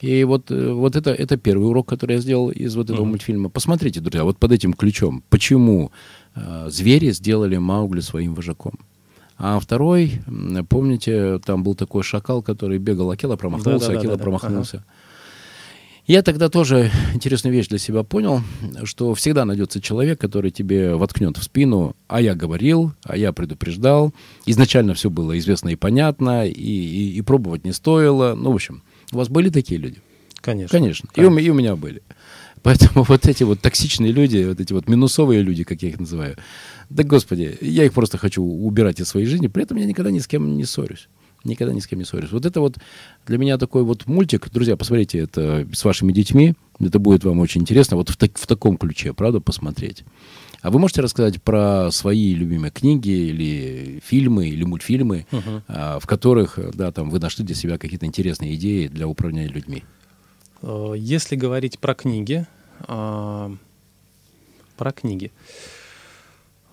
[0.00, 3.08] И вот, э, вот это, это первый урок, который я сделал из вот этого uh-huh.
[3.08, 3.50] мультфильма.
[3.50, 5.92] Посмотрите, друзья, вот под этим ключом, почему
[6.34, 8.78] э, звери сделали Маугли своим вожаком.
[9.36, 10.22] А второй,
[10.70, 14.76] помните, там был такой шакал, который бегал, Акела промахнулся, да, да, Акела да, да, промахнулся.
[14.78, 14.86] Ага.
[16.10, 18.42] Я тогда тоже интересную вещь для себя понял,
[18.82, 24.12] что всегда найдется человек, который тебе воткнет в спину, а я говорил, а я предупреждал.
[24.44, 28.34] Изначально все было известно и понятно, и, и, и пробовать не стоило.
[28.34, 28.82] Ну, в общем,
[29.12, 29.98] у вас были такие люди?
[30.40, 30.76] Конечно.
[30.76, 31.08] Конечно.
[31.14, 32.02] И у, и у меня были.
[32.62, 36.36] Поэтому вот эти вот токсичные люди, вот эти вот минусовые люди, как я их называю,
[36.88, 40.18] да господи, я их просто хочу убирать из своей жизни, при этом я никогда ни
[40.18, 41.08] с кем не ссорюсь.
[41.44, 42.32] Никогда ни с кем не ссорюсь.
[42.32, 42.76] Вот это вот
[43.26, 44.50] для меня такой вот мультик.
[44.50, 46.54] Друзья, посмотрите это с вашими детьми.
[46.78, 47.96] Это будет вам очень интересно.
[47.96, 50.04] Вот в, так, в таком ключе, правда, посмотреть.
[50.62, 55.62] А вы можете рассказать про свои любимые книги или фильмы, или мультфильмы, uh-huh.
[55.68, 59.84] а, в которых, да, там, вы нашли для себя какие-то интересные идеи для управления людьми?
[60.60, 62.46] Э, если говорить про книги,
[62.80, 63.54] а,
[64.76, 65.32] про книги.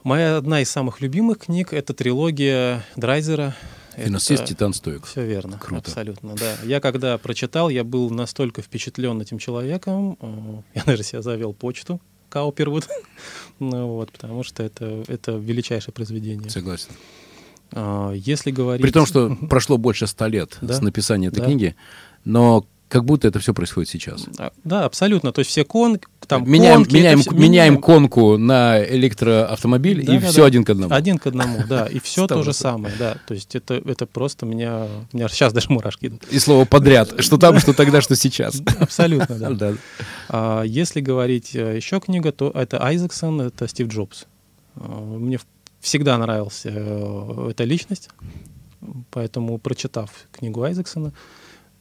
[0.04, 3.56] Моя одна из самых любимых книг— это трилогия Драйзера
[3.98, 5.06] Финансист Титан Стоик.
[5.06, 5.58] Все верно.
[5.58, 5.90] Круто.
[5.90, 6.56] Абсолютно, да.
[6.64, 12.00] Я когда прочитал, я был настолько впечатлен этим человеком, э, я даже себя завел почту
[12.30, 12.88] Каупервуд,
[13.60, 16.50] ну вот, потому что это, это величайшее произведение.
[16.50, 16.90] Согласен.
[17.72, 18.84] А, если говорить...
[18.84, 20.74] При том, что прошло больше ста лет да?
[20.74, 21.46] с написания этой да.
[21.46, 21.76] книги,
[22.24, 24.26] но как будто это все происходит сейчас.
[24.64, 25.32] Да, абсолютно.
[25.32, 30.20] То есть все кон, там меняем, конки, меняем, все, меняем конку на электроавтомобиль да, и
[30.20, 30.46] да, все да.
[30.46, 30.94] один к одному.
[30.94, 33.18] Один к одному, да, и все то же самое, да.
[33.28, 36.24] То есть это, это просто меня, у меня сейчас даже мурашки идут.
[36.32, 38.62] И слово подряд, что там, что тогда, что сейчас.
[38.80, 39.74] Абсолютно, да.
[40.30, 44.26] А, если говорить э, еще книга, то это Айзексон, это Стив Джобс.
[44.76, 45.40] А, мне
[45.82, 48.10] всегда нравился э, эта личность,
[49.12, 51.12] поэтому прочитав книгу Айзексона,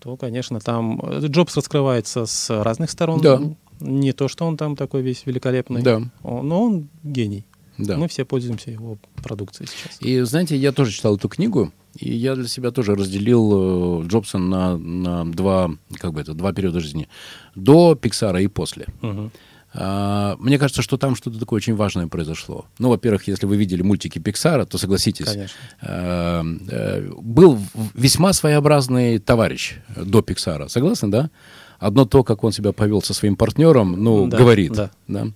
[0.06, 3.20] то, конечно, там э, Джобс раскрывается с разных сторон.
[3.20, 3.42] Да.
[3.80, 6.00] Не то, что он там такой весь великолепный, да.
[6.22, 7.44] но он гений.
[7.76, 7.96] Да.
[7.96, 10.00] Мы все пользуемся его продукцией сейчас.
[10.00, 14.38] И знаете, я тоже читал эту книгу, и я для себя тоже разделил э, Джобса
[14.38, 17.08] на, на два, как бы это, два периода жизни.
[17.56, 18.86] До Пиксара и после.
[19.02, 19.32] Угу.
[19.78, 22.64] А, мне кажется, что там что-то такое очень важное произошло.
[22.78, 25.56] Ну, во-первых, если вы видели мультики Пиксара, то согласитесь, Конечно.
[25.82, 27.58] А, э, был
[27.94, 30.68] весьма своеобразный товарищ до Пиксара.
[30.68, 31.30] Согласны, да?
[31.78, 34.72] Одно то, как он себя повел со своим партнером, ну, да, говорит.
[34.72, 34.90] Да.
[35.08, 35.26] да?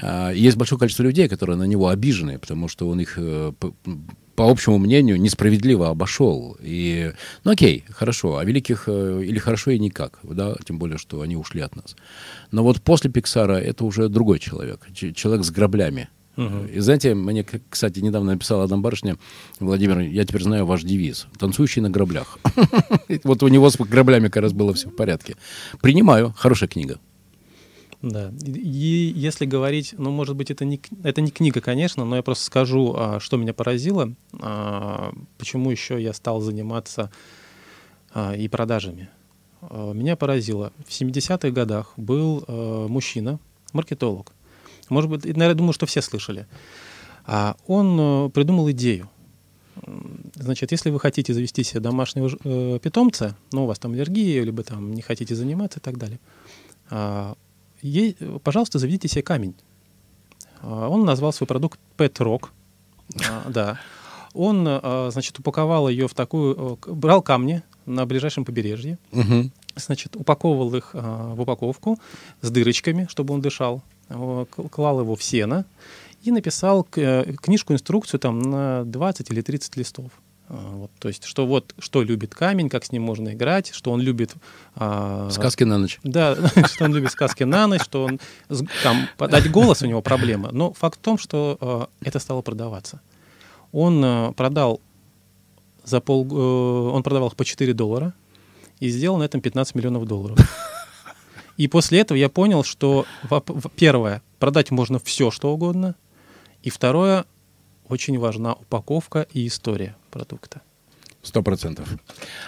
[0.00, 3.52] А, есть большое количество людей, которые на него обижены, потому что он их э,
[4.34, 6.56] по общему мнению, несправедливо обошел.
[6.60, 7.12] И,
[7.44, 11.36] ну окей, хорошо, а великих э, или хорошо и никак, да, тем более, что они
[11.36, 11.96] ушли от нас.
[12.50, 16.08] Но вот после Пиксара это уже другой человек, человек с граблями.
[16.36, 16.68] Uh-huh.
[16.72, 19.16] И знаете, мне, кстати, недавно написала одна барышня,
[19.60, 21.28] Владимир, я теперь знаю ваш девиз.
[21.38, 22.38] Танцующий на граблях.
[23.22, 25.36] Вот у него с граблями как раз было все в порядке.
[25.80, 26.98] Принимаю, хорошая книга.
[28.04, 28.30] Да.
[28.44, 32.44] И если говорить, ну, может быть, это не, это не книга, конечно, но я просто
[32.44, 37.10] скажу, а, что меня поразило, а, почему еще я стал заниматься
[38.12, 39.08] а, и продажами.
[39.70, 40.74] Меня поразило.
[40.86, 42.44] В 70-х годах был
[42.86, 43.38] мужчина,
[43.72, 44.34] маркетолог.
[44.90, 46.46] Может быть, наверное, думаю, что все слышали.
[47.66, 49.08] Он придумал идею.
[50.34, 54.62] Значит, если вы хотите завести себе домашнего э, питомца, но у вас там аллергия, либо
[54.62, 56.20] там не хотите заниматься и так далее,
[58.42, 59.54] пожалуйста, заведите себе камень.
[60.62, 62.48] А, он назвал свой продукт Pet Rock.
[63.28, 63.80] А, да.
[64.32, 66.78] Он, а, значит, упаковал ее в такую...
[66.86, 68.98] Брал камни на ближайшем побережье,
[69.76, 71.98] значит, упаковывал их в упаковку
[72.40, 75.66] с дырочками, чтобы он дышал, клал его в сено
[76.24, 80.10] и написал э, книжку-инструкцию там на 20 или 30 листов.
[80.48, 83.92] А, вот, то есть, что вот, что любит камень, как с ним можно играть, что
[83.92, 84.34] он любит...
[84.74, 85.98] А, сказки на ночь.
[86.02, 86.36] Да,
[86.66, 88.20] что он любит сказки на ночь, что он...
[88.82, 90.50] Там, подать голос у него проблема.
[90.52, 93.00] Но факт в том, что а, это стало продаваться.
[93.72, 94.80] Он а, продал
[95.84, 96.26] за пол...
[96.30, 98.12] А, он продавал их по 4 доллара
[98.80, 100.38] и сделал на этом 15 миллионов долларов.
[101.56, 103.06] И после этого я понял, что,
[103.76, 105.94] первое, продать можно все, что угодно,
[106.64, 107.26] и второе,
[107.88, 110.62] очень важна упаковка и история продукта.
[111.22, 111.88] Сто процентов.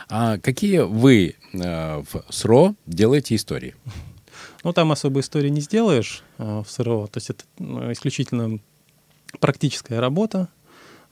[0.09, 3.75] А какие вы э, в СРО делаете истории?
[4.65, 7.07] Ну, там особой истории не сделаешь э, в СРО.
[7.07, 8.59] То есть это ну, исключительно
[9.41, 10.49] практическая работа,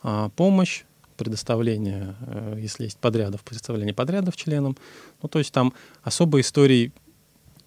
[0.03, 0.83] э, помощь,
[1.17, 4.77] предоставления, э, если есть подрядов, предоставления подрядов членам.
[5.21, 5.73] Ну, то есть там
[6.03, 6.91] особой истории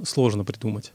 [0.02, 0.92] сложно придумать.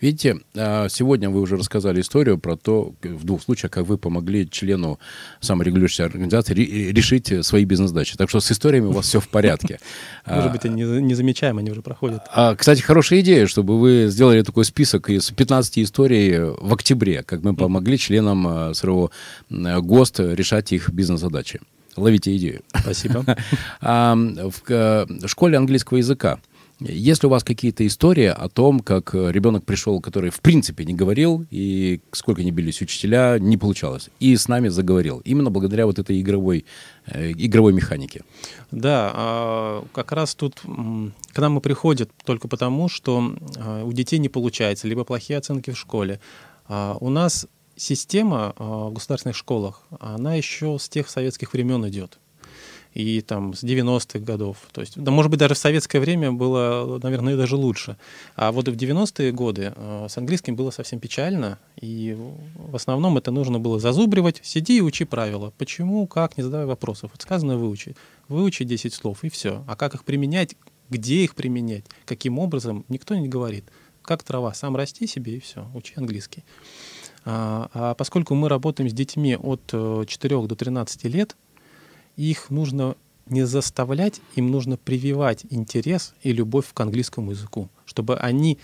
[0.00, 4.48] Видите, а, сегодня вы уже рассказали историю про то, в двух случаях, как вы помогли
[4.50, 4.98] члену
[5.40, 8.16] саморегулирующей организации решить свои бизнес-задачи.
[8.16, 9.78] Так что с историями у вас все в порядке.
[10.26, 12.22] Может быть, они не замечаем, они уже проходят.
[12.32, 17.42] А, кстати, хорошая идея, чтобы вы сделали такой список из 15 историй в октябре, как
[17.42, 19.10] мы помогли членам своего
[19.50, 21.60] ГОСТ решать их бизнес-задачи.
[21.96, 22.62] Ловите идею.
[22.74, 23.24] Спасибо.
[23.82, 26.38] В школе английского языка
[26.88, 30.84] есть ли у вас какие-то истории о том, как э, ребенок пришел, который в принципе
[30.84, 35.86] не говорил, и сколько не бились учителя, не получалось, и с нами заговорил, именно благодаря
[35.86, 36.64] вот этой игровой,
[37.06, 38.22] э, игровой механике?
[38.70, 44.18] Да, а, как раз тут к нам и приходят только потому, что а, у детей
[44.18, 46.20] не получается, либо плохие оценки в школе.
[46.68, 52.18] А, у нас система в государственных школах, она еще с тех советских времен идет
[52.94, 54.58] и там с 90-х годов.
[54.72, 57.96] То есть, да, может быть, даже в советское время было, наверное, даже лучше.
[58.36, 62.16] А вот в 90-е годы э, с английским было совсем печально, и
[62.56, 65.52] в основном это нужно было зазубривать, сиди и учи правила.
[65.56, 67.10] Почему, как, не задавай вопросов.
[67.12, 67.96] Вот сказано выучи.
[68.28, 69.64] Выучи 10 слов, и все.
[69.66, 70.56] А как их применять,
[70.90, 73.64] где их применять, каким образом, никто не говорит.
[74.02, 76.44] Как трава, сам расти себе, и все, учи английский.
[77.24, 81.36] А, а поскольку мы работаем с детьми от 4 э, до 13 лет,
[82.16, 82.96] их нужно
[83.26, 88.58] не заставлять, им нужно прививать интерес и любовь к английскому языку, чтобы они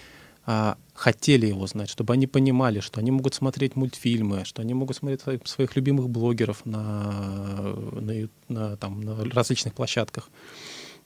[0.51, 4.97] а, хотели его знать, чтобы они понимали, что они могут смотреть мультфильмы, что они могут
[4.97, 10.31] смотреть своих, своих любимых блогеров на, на, на, там, на различных площадках.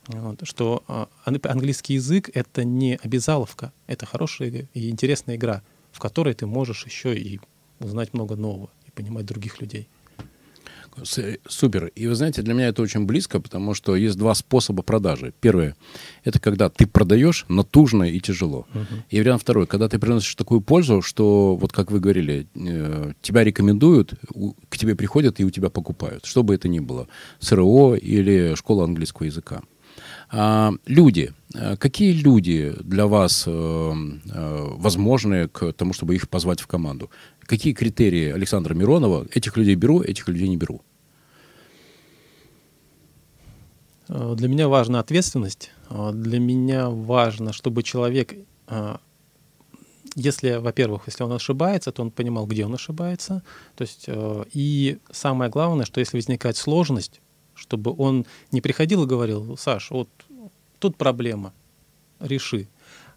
[0.07, 5.63] Вот, что а, английский язык— это не обязаловка, это хорошая и интересная игра,
[5.93, 7.41] в которой ты можешь еще и
[7.81, 9.89] узнать много нового и понимать других людей.
[11.49, 11.87] Супер.
[11.95, 15.33] И вы знаете, для меня это очень близко, потому что есть два способа продажи.
[15.41, 15.77] Первое—
[16.25, 18.67] это когда ты продаешь натужно и тяжело.
[18.73, 19.03] Uh-huh.
[19.11, 23.45] И вариант второй— когда ты приносишь такую пользу, что, вот как вы говорили, э, тебя
[23.45, 24.15] рекомендуют,
[24.69, 27.09] к тебе приходят и у тебя покупают, что бы это ни было.
[27.41, 29.63] СРО или школа английского языка.
[30.31, 31.33] А, люди.
[31.55, 37.11] Э, какие люди для вас э, э, возможны к тому, чтобы их позвать в команду?
[37.53, 39.27] Какие критерии Александра Миронова?
[39.31, 40.81] Этих людей беру, этих людей не беру.
[44.09, 45.71] Для меня важна ответственность.
[45.91, 48.33] Для меня важно, чтобы человек,
[50.15, 53.43] если, во-первых, если он ошибается, то он понимал, где он ошибается.
[53.77, 54.09] То есть,
[54.55, 57.21] и самое главное, что если возникает сложность,
[57.55, 60.09] чтобы он не приходил и говорил, Саш, вот
[60.79, 61.53] тут проблема,
[62.19, 62.67] реши.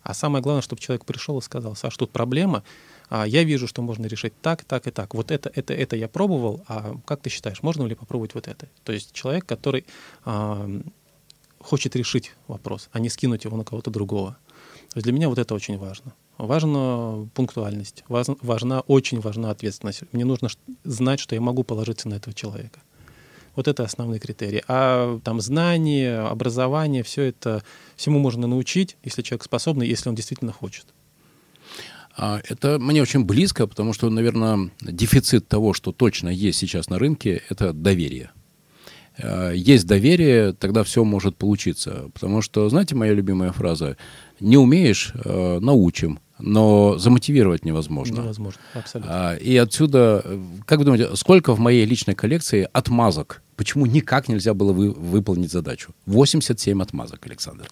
[0.03, 2.65] А самое главное, чтобы человек пришел и сказал, Саш, тут проблема,
[3.09, 5.13] а я вижу, что можно решить так, так и так.
[5.13, 8.67] Вот это, это, это я пробовал, а как ты считаешь, можно ли попробовать вот это?
[8.83, 9.85] То есть человек, который
[10.23, 10.69] а,
[11.59, 14.37] хочет решить вопрос, а не скинуть его на кого-то другого.
[14.91, 16.13] То есть для меня вот это очень важно.
[16.37, 20.03] Важна пунктуальность, важна, важна, очень важна ответственность.
[20.11, 20.49] Мне нужно
[20.83, 22.81] знать, что я могу положиться на этого человека.
[23.55, 24.63] Вот это основные критерии.
[24.67, 27.63] А там знания, образование, все это,
[27.95, 30.85] всему можно научить, если человек способный, если он действительно хочет.
[32.17, 36.97] А, это мне очень близко, потому что, наверное, дефицит того, что точно есть сейчас на
[36.97, 38.31] рынке, это доверие.
[39.17, 42.09] А, есть доверие, тогда все может получиться.
[42.13, 43.97] Потому что, знаете, моя любимая фраза,
[44.39, 48.21] не умеешь, а, научим но замотивировать невозможно.
[48.21, 49.29] Невозможно, абсолютно.
[49.31, 50.23] А, и отсюда,
[50.65, 53.41] как вы думаете, сколько в моей личной коллекции отмазок?
[53.55, 55.93] Почему никак нельзя было вы, выполнить задачу?
[56.07, 57.67] 87 отмазок, Александр.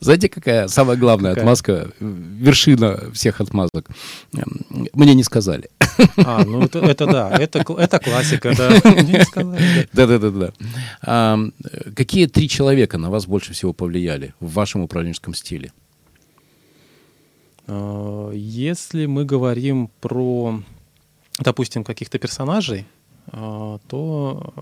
[0.00, 1.42] Знаете, какая самая главная какая?
[1.42, 3.88] отмазка, вершина всех отмазок?
[4.92, 5.70] Мне не сказали.
[6.16, 8.70] А, ну это, это да, это, это классика, да.
[9.92, 10.52] Да-да-да.
[11.02, 11.38] А,
[11.94, 15.72] какие три человека на вас больше всего повлияли в вашем управленческом стиле?
[17.66, 20.60] А, если мы говорим про,
[21.38, 22.86] допустим, каких-то персонажей,
[23.28, 24.52] а, то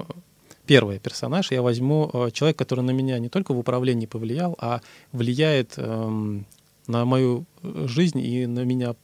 [0.72, 4.80] первый персонаж я возьму а, человек, который на меня не только в управлении повлиял, а
[5.12, 6.46] влияет эм,
[6.86, 8.94] на мою жизнь и на меня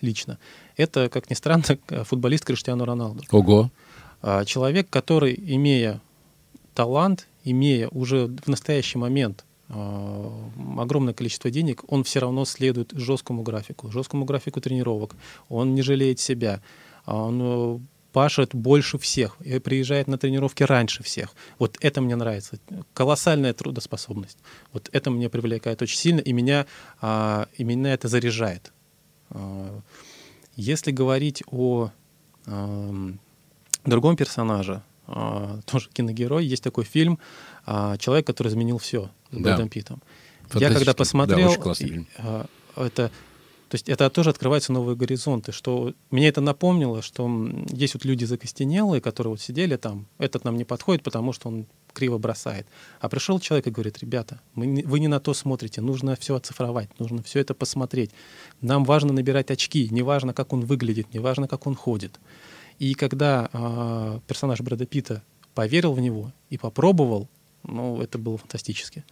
[0.00, 0.38] лично.
[0.76, 1.64] Это, как ни странно,
[2.04, 3.22] футболист Криштиану Роналду.
[3.30, 3.70] Ого.
[4.46, 6.00] Человек, который, имея
[6.74, 10.32] талант, имея уже в настоящий момент а,
[10.78, 15.14] огромное количество денег, он все равно следует жесткому графику, жесткому графику тренировок.
[15.50, 16.62] Он не жалеет себя.
[17.04, 17.78] А он э,
[18.12, 21.34] пашет больше всех и приезжает на тренировки раньше всех.
[21.58, 22.58] Вот это мне нравится.
[22.94, 24.38] Колоссальная трудоспособность.
[24.72, 26.66] Вот это меня привлекает очень сильно, и меня,
[27.00, 28.72] а, и меня это заряжает.
[30.56, 31.90] Если говорить о
[33.84, 37.18] другом персонаже, а, тоже киногерой, есть такой фильм
[37.66, 39.40] а, «Человек, который изменил все» с Да.
[39.40, 40.02] Брэдом Питтом.
[40.54, 42.06] Я когда посмотрел, Да, очень классный фильм.
[42.18, 42.46] а,
[42.76, 43.10] это,
[43.68, 47.28] то есть это тоже открываются новые горизонты, что мне это напомнило, что
[47.70, 51.66] есть вот люди закостенелые, которые вот сидели там, этот нам не подходит, потому что он
[51.92, 52.66] криво бросает.
[53.00, 56.88] А пришел человек и говорит, ребята, мы вы не на то смотрите, нужно все оцифровать,
[56.98, 58.10] нужно все это посмотреть.
[58.62, 62.18] Нам важно набирать очки, не важно, как он выглядит, не важно, как он ходит.
[62.78, 65.22] И когда а, персонаж Брэда Питта
[65.54, 67.28] поверил в него и попробовал,
[67.64, 69.04] ну, это было фантастически.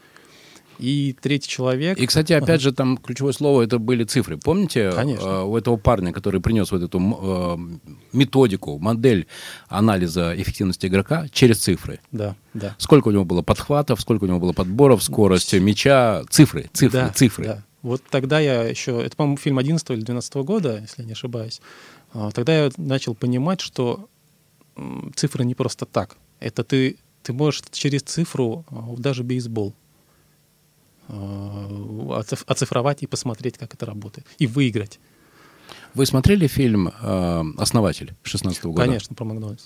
[0.79, 1.99] И третий человек...
[1.99, 4.37] И, кстати, опять же, там ключевое слово это были цифры.
[4.37, 5.25] Помните Конечно.
[5.27, 7.79] э, у этого парня, который принес вот эту э,
[8.13, 9.27] методику, модель
[9.69, 12.01] анализа эффективности игрока через цифры?
[12.13, 12.75] Да, да.
[12.79, 17.09] Сколько у него было подхватов, сколько у него было подборов, скорость мяча, цифры, цифры, да,
[17.11, 17.45] цифры.
[17.45, 17.65] да.
[17.83, 21.61] Вот тогда я еще, это, по-моему, фильм 11 или 12 года, если я не ошибаюсь,
[22.13, 24.09] А, тогда я начал понимать, что
[25.15, 26.17] цифры не просто так.
[26.41, 29.75] Это ты, ты можешь через цифру а, даже бейсбол
[31.09, 34.99] оцифровать и посмотреть, как это работает, и выиграть.
[35.95, 38.83] Вы смотрели фильм э, «Основатель» 16 года?
[38.83, 39.65] Конечно, про Макдональдс.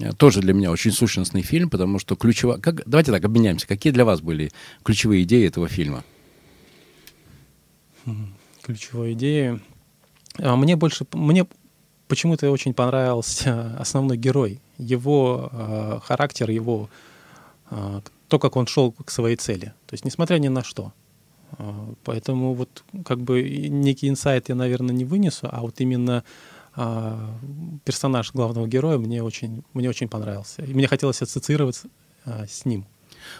[0.00, 2.56] Э, Тоже для меня очень сущностный фильм, потому что ключево...
[2.56, 2.82] Как...
[2.88, 3.66] Давайте так, обменяемся.
[3.68, 4.50] Какие для вас были
[4.82, 6.02] ключевые идеи этого фильма?
[8.62, 9.60] ключевой идеи.
[10.38, 11.46] А Мне больше, мне
[12.08, 16.88] почему-то очень понравился основной герой, его э, характер, его
[17.70, 18.00] э,
[18.34, 19.66] то, как он шел к своей цели.
[19.86, 20.92] То есть, несмотря ни на что.
[21.52, 26.24] А, Поэтому вот как бы некий инсайт я, наверное, не вынесу, а вот именно
[26.74, 27.30] а,
[27.84, 30.62] персонаж главного героя мне очень, мне очень понравился.
[30.62, 31.82] И мне хотелось ассоциировать
[32.24, 32.86] а, с ним.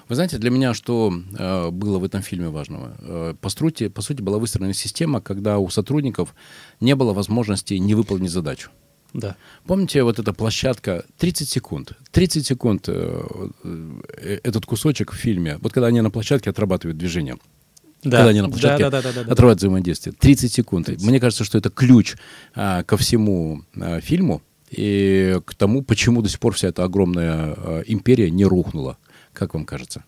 [0.09, 2.97] Вы знаете, для меня что э, было в этом фильме важного?
[3.01, 6.35] Э, по, сути, по сути, была выстроена система, когда у сотрудников
[6.81, 8.71] не было возможности не выполнить задачу.
[9.15, 9.37] Да.
[9.65, 11.93] Помните, вот эта площадка 30 секунд.
[12.11, 13.23] 30 секунд э,
[13.63, 15.57] э, этот кусочек в фильме.
[15.59, 17.37] Вот когда они на площадке отрабатывают движение.
[18.03, 18.19] Да.
[18.19, 20.15] Когда они на площадке да, да, да, да, да, отрывают взаимодействие.
[20.19, 20.89] 30 секунд.
[21.01, 22.17] Мне кажется, что это ключ
[22.55, 27.55] а, ко всему а, фильму и к тому, почему до сих пор вся эта огромная
[27.57, 28.99] а, империя не рухнула.
[29.33, 30.05] Как вам кажется?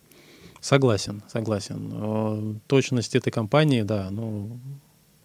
[0.61, 1.92] Согласен, согласен.
[1.92, 4.59] Э, Точность этой компании, да, ну,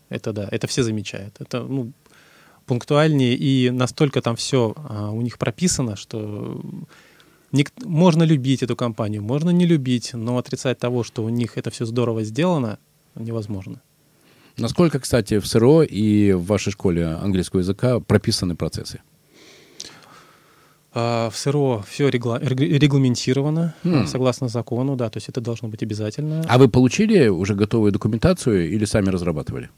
[0.09, 1.35] это да, это все замечают.
[1.39, 1.93] Это, ну,
[2.65, 4.73] пунктуальнее и настолько там все
[5.13, 6.61] у них прописано, что
[7.51, 11.69] ник- можно любить эту компанию, можно не любить, но отрицать того, что у них это
[11.69, 12.77] все здорово сделано,
[13.15, 13.81] невозможно.
[14.57, 19.01] Насколько, кстати, в СРО и в вашей школе английского языка прописаны процессы?
[20.93, 23.95] А, В СРО все регламентировано Хм.
[24.03, 26.43] а, согласно закону, да, то есть это должно быть обязательно.
[26.49, 29.69] А вы получили уже готовую документацию или сами разрабатывали?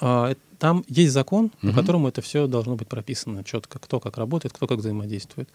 [0.00, 1.74] А, Там есть закон, по Мгм.
[1.76, 5.50] которому это все должно быть прописано четко, кто как работает, кто как взаимодействует.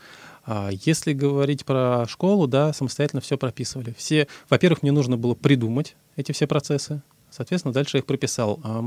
[0.46, 3.96] А Если говорить про школу, да, самостоятельно все прописывали.
[3.98, 7.02] Все, во-первых, мне нужно было придумать эти все процессы,
[7.32, 8.60] соответственно, дальше я их прописал.
[8.64, 8.84] А,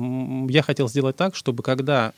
[0.48, 2.12] Я хотел сделать так, чтобы когда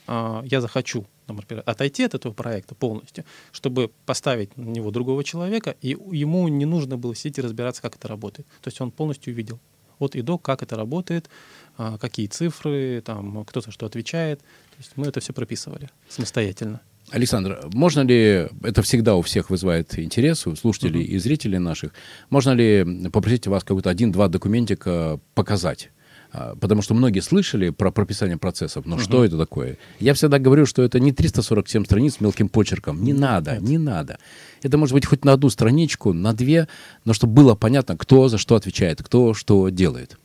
[0.45, 5.97] я захочу, например, отойти от этого проекта полностью, чтобы поставить на него другого человека, и
[6.13, 8.47] ему не нужно было сидеть и разбираться, как это работает.
[8.61, 9.59] То есть он полностью увидел
[9.99, 11.31] от и до, как это работает,
[11.77, 14.41] какие цифры, там, кто за что отвечает.
[14.41, 16.81] То есть мы это все прописывали самостоятельно.
[17.11, 21.93] Александр, можно ли, это всегда у всех вызывает интерес, у слушателей и зрителей наших,
[22.31, 25.91] можно ли попросить вас какой-то один-два документика показать?
[26.33, 29.79] А, Потому что многие слышали про прописание процессов, но что это такое?
[30.01, 33.03] Я всегда говорю, что это не 347 страниц мелким почерком.
[33.05, 34.19] Не надо, не надо.
[34.63, 36.67] Это может быть хоть на одну страничку, на две,
[37.05, 40.19] но чтобы было понятно, кто за что отвечает, кто что делает.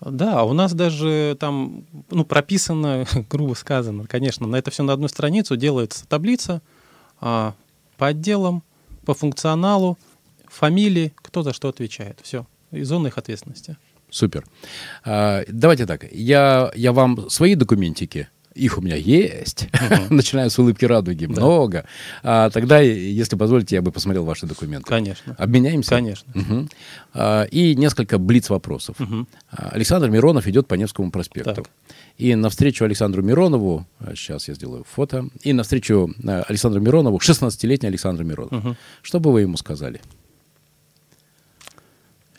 [0.00, 5.08] Да, у нас даже там, ну, прописано, грубо сказано, конечно, на это все на одну
[5.08, 6.62] страницу делается таблица
[7.20, 7.54] а,
[7.98, 8.62] по отделам,
[9.04, 9.98] по функционалу,
[10.46, 12.18] фамилии, кто за что отвечает.
[12.22, 12.46] Все.
[12.70, 13.76] И зоны их ответственности.
[14.10, 14.44] Супер.
[15.04, 16.10] А, давайте так.
[16.12, 19.68] Я, я вам свои документики, их у меня есть,
[20.10, 21.84] начиная с улыбки радуги, много.
[22.22, 24.86] А, тогда, если позволите, я бы посмотрел ваши документы.
[24.88, 25.34] Конечно.
[25.38, 25.90] Обменяемся?
[25.90, 26.32] Конечно.
[26.34, 26.68] Мгм.
[27.14, 28.96] А, и несколько блиц-вопросов.
[29.50, 31.54] А, Александр Миронов идет по Невскому проспекту.
[31.54, 31.70] Так.
[32.18, 37.88] И навстречу Александру Миронову, а, сейчас я сделаю фото, и навстречу а, Александру Миронову, 16-летний
[37.88, 38.52] Александр Миронов.
[38.52, 38.76] Мгм.
[39.02, 40.00] Что бы вы ему сказали?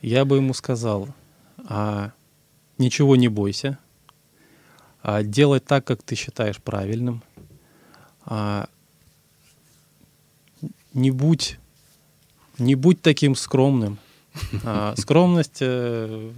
[0.01, 1.09] Я бы ему сказал,
[1.66, 2.12] а,
[2.78, 3.78] ничего не бойся,
[5.02, 7.24] а, делай так, как ты считаешь правильным,
[8.26, 8.68] а,
[10.93, 11.58] не будь,
[12.58, 13.97] не будь таким скромным.
[14.64, 16.32] А, скромность, э,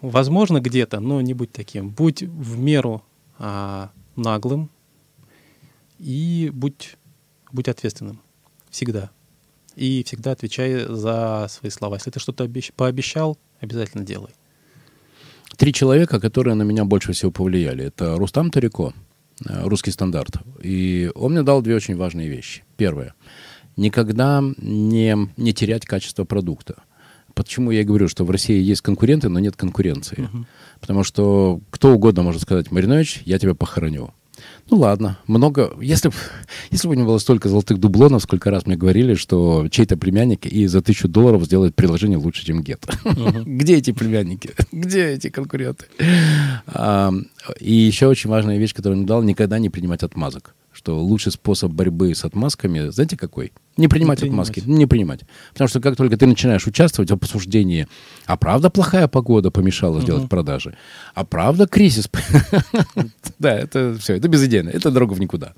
[0.00, 1.90] возможно, где-то, но не будь таким.
[1.90, 3.04] Будь в меру
[4.16, 4.68] наглым
[5.98, 6.96] и будь
[7.52, 8.20] будь ответственным.
[8.70, 9.10] Всегда.
[9.76, 11.96] И всегда отвечай за свои слова.
[11.96, 14.32] Если ты что-то обещ- пообещал, обязательно делай.
[15.56, 17.84] Три человека, которые на меня больше всего повлияли.
[17.84, 18.92] Это Рустам Тарико,
[19.46, 20.36] э, русский стандарт.
[20.62, 22.62] И он мне дал две очень важные вещи.
[22.76, 23.14] Первое.
[23.76, 26.82] Никогда не, не терять качество продукта.
[27.34, 30.28] Почему я говорю, что в России есть конкуренты, но нет конкуренции.
[30.80, 34.10] Потому что кто угодно может сказать, Маринович, я тебя похороню.
[34.68, 35.72] Ну ладно, много.
[35.80, 36.14] Если бы
[36.70, 40.66] если бы не было столько золотых дублонов, сколько раз мне говорили, что чей-то племянник и
[40.66, 42.80] за тысячу долларов сделает приложение лучше, чем Get.
[43.44, 44.50] Где эти племянники?
[44.72, 45.86] Где эти конкуренты?
[46.66, 47.12] А,
[47.58, 50.54] И еще очень важная вещь, которую он дал, никогда не принимать отмазок.
[50.80, 53.52] Что лучший способ борьбы с отмазками, знаете какой?
[53.76, 54.48] Не принимать Не принимать.
[54.48, 55.20] отмазки, не принимать.
[55.52, 57.86] Потому что как только ты начинаешь участвовать в обсуждении,
[58.24, 60.78] а правда плохая погода помешала сделать продажи,
[61.14, 62.08] а правда кризис,
[63.38, 65.52] да, это все, это безыдейно, это дорога в никуда.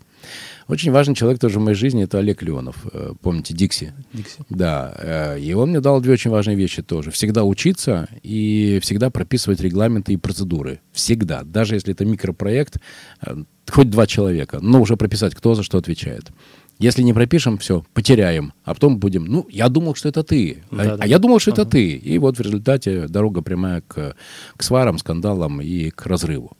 [0.68, 3.92] Очень важный человек тоже в моей жизни, это Олег Леонов, Э, помните, Дикси.
[4.12, 4.38] Дикси.
[4.50, 7.10] Да, э, и он мне дал две очень важные вещи тоже.
[7.10, 10.80] Всегда учиться и всегда прописывать регламенты и процедуры.
[10.92, 11.42] Всегда.
[11.42, 12.78] Даже если это микропроект,
[13.24, 13.36] э,
[13.70, 16.30] хоть два человека, но уже прописать, кто за что отвечает.
[16.78, 18.52] Если не пропишем, все, потеряем.
[18.64, 20.62] А потом будем, ну, я думал, что это ты.
[20.70, 21.04] А, Да-да.
[21.04, 21.92] а я думал, что это ты.
[21.92, 24.16] И вот в результате дорога прямая к,
[24.56, 26.56] к сварам, скандалам и к разрыву.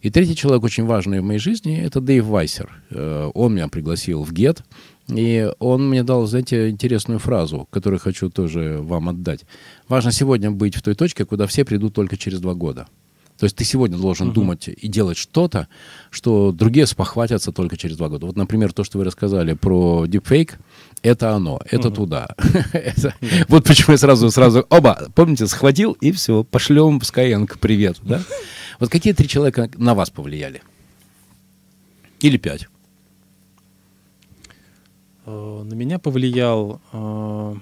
[0.00, 2.70] И третий человек очень важный в моей жизни— это Дэйв Вайсер.
[2.90, 4.62] Э, Он меня пригласил в ГЕТ,
[5.08, 9.40] и он мне дал, знаете, интересную фразу, которую хочу тоже вам отдать.
[9.88, 12.86] Важно сегодня быть в той точке, куда все придут только через два года.
[13.38, 15.68] То есть ты сегодня должен думать и делать что-то,
[16.10, 18.26] что другие спохватятся только через два года.
[18.26, 20.58] Вот, например, то, что вы рассказали про дипфейк,
[21.02, 22.28] это оно, это туда.
[22.72, 23.14] Это-
[23.48, 28.20] Вот почему я сразу, сразу, оба, помните, схватил и все, пошлем в Skyeng привет, да?
[28.78, 30.62] Вот какие три человека на вас повлияли?
[32.20, 32.68] Или пять?
[35.26, 37.54] Э, На меня повлиял, э,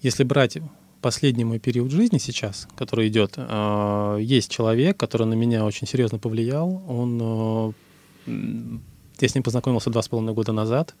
[0.00, 0.58] если брать
[1.02, 6.18] последний мой период жизни сейчас, который идет, э, есть человек, который на меня очень серьезно
[6.18, 6.82] повлиял.
[6.88, 7.74] Он,
[8.26, 10.94] я с ним познакомился два с половиной года назад.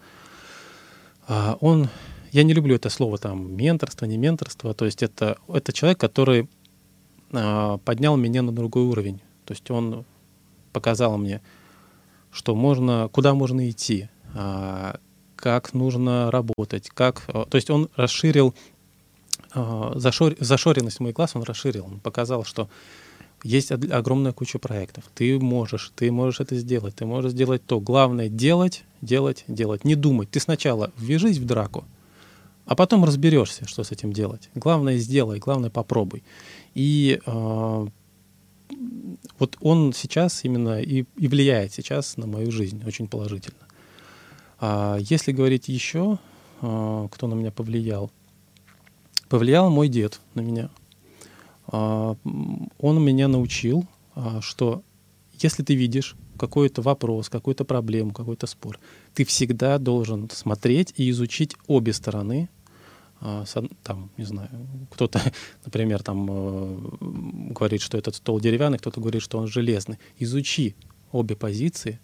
[1.26, 1.88] Он,
[2.32, 4.74] я не люблю это слово там менторство, не менторство.
[4.74, 6.48] То есть это это человек, который
[7.84, 9.20] поднял меня на другой уровень.
[9.44, 10.04] То есть он
[10.72, 11.40] показал мне,
[12.32, 14.98] что можно, куда можно идти, а,
[15.36, 18.54] как нужно работать, как, а, то есть он расширил
[19.54, 22.68] зашор- зашоренность моих глаз, он расширил, он показал, что
[23.44, 27.78] есть огромная куча проектов, ты можешь, ты можешь это сделать, ты можешь сделать то.
[27.78, 30.30] Главное делать, делать, делать, не думать.
[30.30, 31.84] Ты сначала ввяжись в драку,
[32.64, 34.48] а потом разберешься, что с этим делать.
[34.54, 36.24] Главное сделай, главное попробуй.
[36.74, 37.86] И а,
[39.38, 43.66] вот он сейчас именно и, и влияет сейчас на мою жизнь очень положительно.
[44.58, 46.18] А если говорить еще,
[46.60, 48.10] а, кто на меня повлиял,
[49.28, 50.70] повлиял мой дед на меня.
[51.72, 53.86] М, Он меня научил,
[54.40, 54.82] что
[55.40, 58.78] если ты видишь какой-то вопрос, какую-то проблему, какой-то спор,
[59.14, 62.48] ты всегда должен смотреть и изучить обе стороны.
[63.26, 63.44] А,
[63.82, 64.50] Там, не знаю,
[64.90, 65.18] кто-то,
[65.64, 69.98] например, там э, говорит, что этот стол деревянный, кто-то говорит, что он железный.
[70.18, 70.76] Изучи
[71.10, 72.00] обе позиции,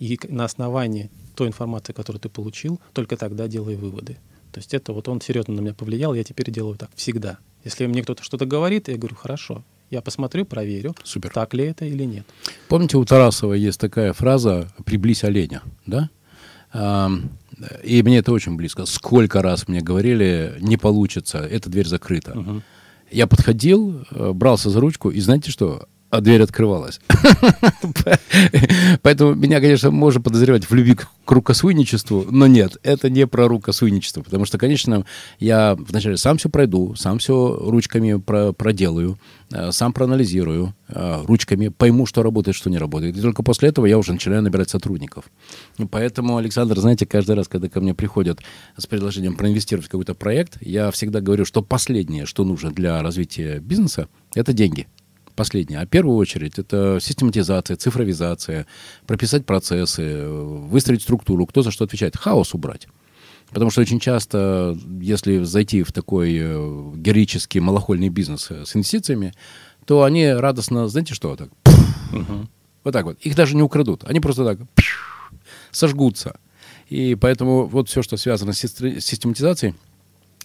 [0.00, 4.18] и на основании той информации, которую ты получил, только тогда делай выводы.
[4.50, 7.38] То есть это вот он серьезно на меня повлиял, я теперь делаю так всегда.
[7.62, 11.30] Если мне кто-то что-то говорит, я говорю, хорошо, я посмотрю, проверю, Супер.
[11.30, 12.26] так ли это или нет.
[12.68, 16.10] Помните, у Тарасова есть такая фраза «приблизь оленя», да?
[17.82, 18.86] И мне это очень близко.
[18.86, 22.62] Сколько раз мне говорили, не получится, эта дверь закрыта.
[23.10, 25.88] Я подходил, э, брался за ручку, и знаете что?
[26.14, 27.00] А дверь открывалась.
[29.02, 34.22] Поэтому меня, конечно, можно подозревать в любви к рукосуйничеству, но нет, это не про рукосуйничество.
[34.22, 35.06] Потому что, конечно,
[35.40, 39.18] я вначале сам все пройду, сам все ручками про- проделаю,
[39.50, 43.16] э, сам проанализирую э, ручками, пойму, что работает, что не работает.
[43.16, 45.24] И только после этого я уже начинаю набирать сотрудников.
[45.90, 48.38] Поэтому, Александр, знаете, каждый раз, когда ко мне приходят
[48.76, 53.58] с предложением проинвестировать в какой-то проект, я всегда говорю, что последнее, что нужно для развития
[53.58, 54.06] бизнеса,
[54.36, 54.86] это деньги.
[55.36, 55.80] Последнее.
[55.80, 58.66] А в первую очередь это систематизация, цифровизация,
[59.06, 62.86] прописать процессы, выстроить структуру, кто за что отвечает, хаос убрать.
[63.48, 69.32] Потому что очень часто, если зайти в такой э, героический малохольный бизнес э, с инвестициями,
[69.84, 71.50] то они радостно, знаете что, так,
[72.84, 73.18] вот так вот.
[73.20, 74.04] Их даже не украдут.
[74.04, 74.58] Они просто так
[75.70, 76.38] сожгутся.
[76.88, 79.74] И поэтому вот все, что связано с систематизацией,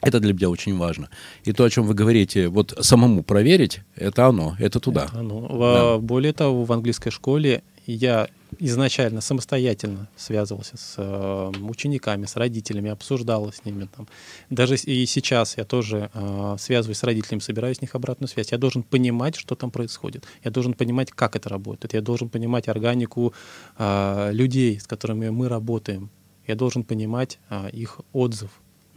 [0.02, 1.10] это для меня очень важно.
[1.43, 5.06] И то, о чем вы говорите, вот самому проверить, это оно, это туда.
[5.06, 5.39] Это оно.
[5.39, 8.28] Во- Более того, в английской школе Я
[8.60, 13.88] изначально самостоятельно связывался с э, учениками, с родителями, обсуждал с ними.
[13.95, 14.08] Там.
[14.50, 18.52] Даже и сейчас я тоже э, связываюсь с родителями, собираю с них обратную связь.
[18.52, 20.26] Я должен понимать, что там происходит.
[20.43, 21.93] Я должен понимать, как это работает.
[21.93, 23.34] Я должен понимать органику
[23.78, 26.10] э, людей, с которыми мы работаем.
[26.47, 28.50] Я должен понимать э, их отзыв.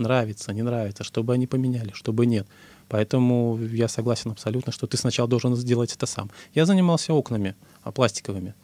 [0.03, 2.47] Нравится, не нравится, чтобы они поменяли, чтобы нет.
[2.89, 6.31] Поэтому я согласен абсолютно, что ты сначала должен сделать это сам.
[6.55, 8.55] Я занимался окнами а, пластиковыми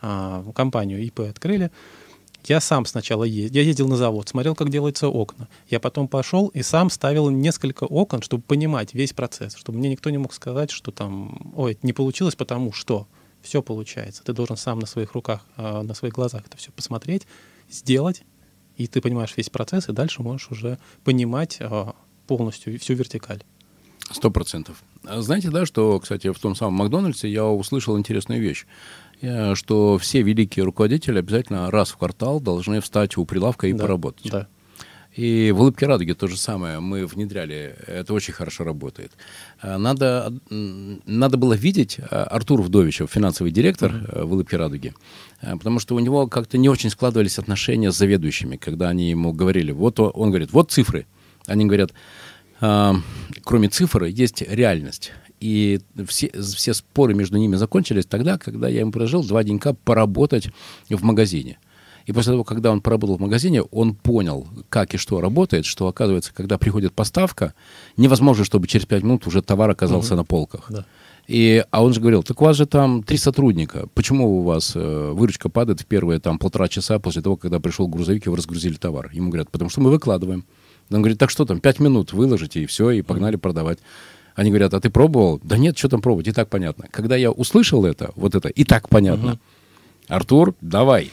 [0.00, 1.70] а, компанию ИП открыли,
[2.46, 5.48] я сам сначала ездил, я ездил на завод, смотрел, как делаются окна.
[5.70, 10.10] Я потом пошел и сам ставил несколько окон, чтобы понимать весь процесс, чтобы мне никто
[10.10, 13.06] не мог сказать, что там, ой, не получилось, потому что
[13.40, 14.22] все получается.
[14.24, 17.26] Ты должен сам на своих руках, а, на своих глазах это все посмотреть,
[17.70, 18.22] сделать,
[18.76, 21.94] и ты понимаешь весь процесс, и дальше можешь уже понимать а,
[22.26, 23.42] полностью всю вертикаль.
[24.10, 24.82] Сто процентов.
[25.02, 28.66] Знаете, да, что, кстати, в том самом Макдональдсе я услышал интересную вещь.
[29.22, 33.82] Э, что все великие руководители обязательно раз в квартал должны встать у прилавка и да,
[33.82, 34.30] поработать.
[34.30, 34.48] Да.
[35.16, 37.76] И в «Улыбке радуги» то же самое мы внедряли.
[37.86, 39.12] Это очень хорошо работает.
[39.62, 44.24] Э, надо, надо было видеть э, Артур Вдовичев, финансовый директор mm-hmm.
[44.24, 44.92] в «Улыбке радуги»,
[45.40, 49.70] потому что у него как-то не очень складывались отношения с заведующими, когда они ему говорили,
[49.70, 51.06] вот он говорит, вот цифры.
[51.46, 51.92] Они говорят,
[52.58, 55.12] кроме цифр есть реальность.
[55.40, 60.48] И все, все споры между ними закончились тогда, когда я ему предложил два денька поработать
[60.88, 61.58] в магазине.
[62.06, 65.88] И после того, когда он поработал в магазине, он понял, как и что работает, что,
[65.88, 67.54] оказывается, когда приходит поставка,
[67.96, 70.18] невозможно, чтобы через пять минут уже товар оказался угу.
[70.18, 70.66] на полках.
[70.68, 70.84] Да.
[71.26, 74.72] И, а он же говорил, так у вас же там три сотрудника, почему у вас
[74.74, 78.36] э, выручка падает в первые там полтора часа после того, когда пришел грузовик и вы
[78.36, 79.08] разгрузили товар?
[79.12, 80.44] Ему говорят, потому что мы выкладываем.
[80.90, 83.78] Он говорит, так что там, пять минут выложите и все, и погнали продавать.
[84.34, 85.40] Они говорят, а ты пробовал?
[85.42, 86.86] Да нет, что там пробовать, и так понятно.
[86.90, 89.38] Когда я услышал это, вот это, и так понятно, угу.
[90.08, 91.10] Артур, давай.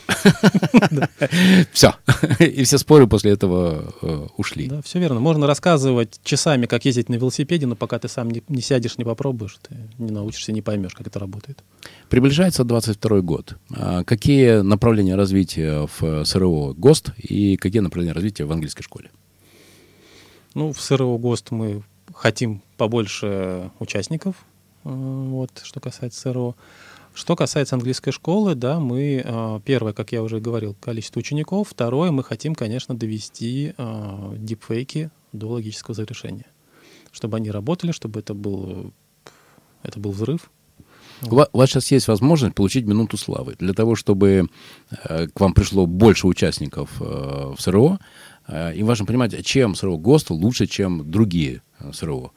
[1.72, 1.96] Все.
[2.40, 4.68] И все споры после этого э, ушли.
[4.68, 5.20] Да, все верно.
[5.20, 9.58] Можно рассказывать часами, как ездить на велосипеде, но пока ты сам не, сядешь, не попробуешь,
[9.62, 11.64] ты не научишься, не поймешь, как это работает.
[12.10, 13.56] Приближается 22 год.
[13.74, 19.10] А какие направления развития в СРО ГОСТ и какие направления развития в английской школе?
[20.54, 21.84] Ну, в СРО ГОСТ мы
[22.14, 24.36] хотим побольше участников,
[24.84, 26.56] э, вот, что касается СРО.
[27.14, 31.70] Что касается английской школы, да, мы, э, первое, как я уже говорил, количество учеников.
[31.70, 36.46] Второе, мы хотим, конечно, довести э, дипфейки до логического завершения.
[37.12, 38.94] Чтобы они работали, чтобы это был,
[39.84, 40.50] это был взрыв.
[41.30, 43.56] У вас, у вас сейчас есть возможность получить минуту славы.
[43.60, 44.50] Для того, чтобы
[44.90, 48.00] э, к вам пришло больше участников э, в СРО,
[48.48, 52.32] э, и важно понимать, чем СРО ГОСТ лучше, чем другие СРО.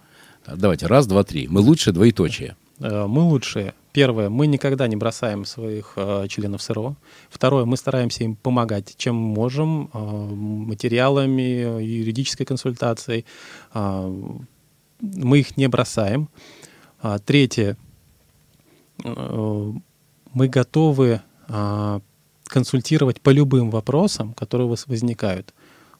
[0.46, 1.48] Давайте, раз, два, три.
[1.48, 2.56] Мы лучше, двоеточие.
[2.80, 3.74] Э, мы лучшие.
[3.94, 6.96] Первое, мы никогда не бросаем своих э, членов СРО.
[7.30, 13.24] Второе, мы стараемся им помогать, чем можем, э, материалами, юридической консультацией.
[13.72, 14.12] Э,
[14.98, 16.28] мы их не бросаем.
[17.00, 17.76] А, третье,
[19.04, 19.72] э,
[20.32, 22.00] мы готовы э,
[22.48, 25.54] консультировать по любым вопросам, которые у вас возникают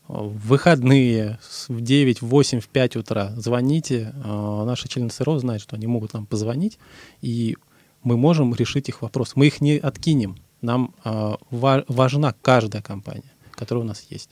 [0.09, 1.39] в выходные
[1.69, 4.13] в 9, в 8, в 5 утра звоните.
[4.25, 6.79] А, наши члены СРО знают, что они могут нам позвонить,
[7.23, 7.57] и
[8.05, 9.33] мы можем решить их вопрос.
[9.35, 10.37] Мы их не откинем.
[10.63, 14.31] Нам а, важна каждая компания, которая у нас есть.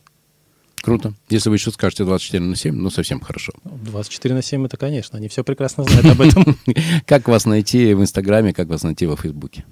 [0.81, 1.15] Круто.
[1.29, 3.53] Если вы еще скажете 24 на 7, ну совсем хорошо.
[3.65, 6.57] 24 на 7 это, конечно, они все прекрасно знают об этом.
[7.07, 9.65] Как вас найти в Инстаграме, как вас найти во Фейсбуке?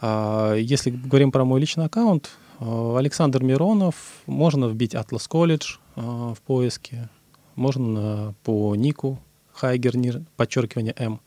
[0.00, 2.30] А, если говорим про мой личный аккаунт,
[2.62, 3.94] Э, Александр Миронов,
[4.26, 7.08] можно вбить Atlas College э, в поиске,
[7.56, 9.18] можно по нику
[9.52, 11.20] Хайгер, подчеркивание М.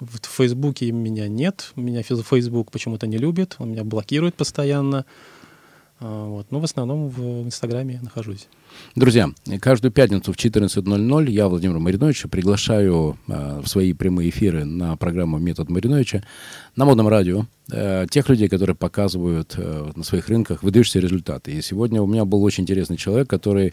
[0.00, 5.06] В Фейсбуке меня нет, меня Фейсбук почему-то не любит, он меня блокирует постоянно.
[6.00, 6.50] А, вот.
[6.50, 8.48] Но в основном в Инстаграме нахожусь.
[8.94, 14.96] Друзья, каждую пятницу в 14.00 я, Владимир Маринович, приглашаю э, в свои прямые эфиры на
[14.96, 16.24] программу «Метод Мариновича»
[16.76, 21.52] на модном радио э, тех людей, которые показывают э, на своих рынках выдающиеся результаты.
[21.52, 23.72] И сегодня у меня был очень интересный человек, который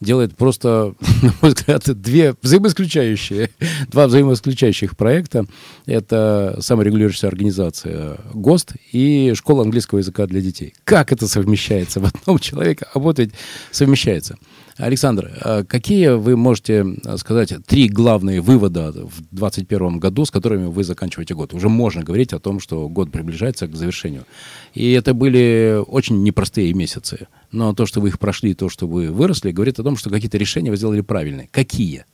[0.00, 3.50] делает просто, на мой взгляд, две взаимоисключающие,
[3.88, 5.46] два взаимоисключающих проекта.
[5.86, 10.74] Это саморегулирующаяся организация ГОСТ и школа английского языка для детей.
[10.84, 12.86] Как это совмещается в одном человеке?
[12.94, 13.30] Работать
[13.70, 14.36] совмещается.
[14.76, 16.84] Александр, а какие вы можете
[17.16, 21.54] сказать три главные вывода в 2021 году, с которыми вы заканчиваете год?
[21.54, 24.24] Уже можно говорить о том, что год приближается к завершению.
[24.72, 27.28] И это были очень непростые месяцы.
[27.52, 30.38] Но то, что вы их прошли, то, что вы выросли, говорит о том, что какие-то
[30.38, 31.48] решения вы сделали правильные.
[31.52, 32.04] Какие?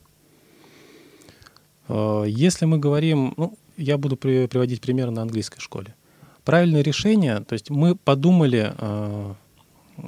[1.87, 5.95] А, если мы говорим, ну, я буду при- приводить пример на английской школе.
[6.45, 8.73] Правильное решение, то есть мы подумали,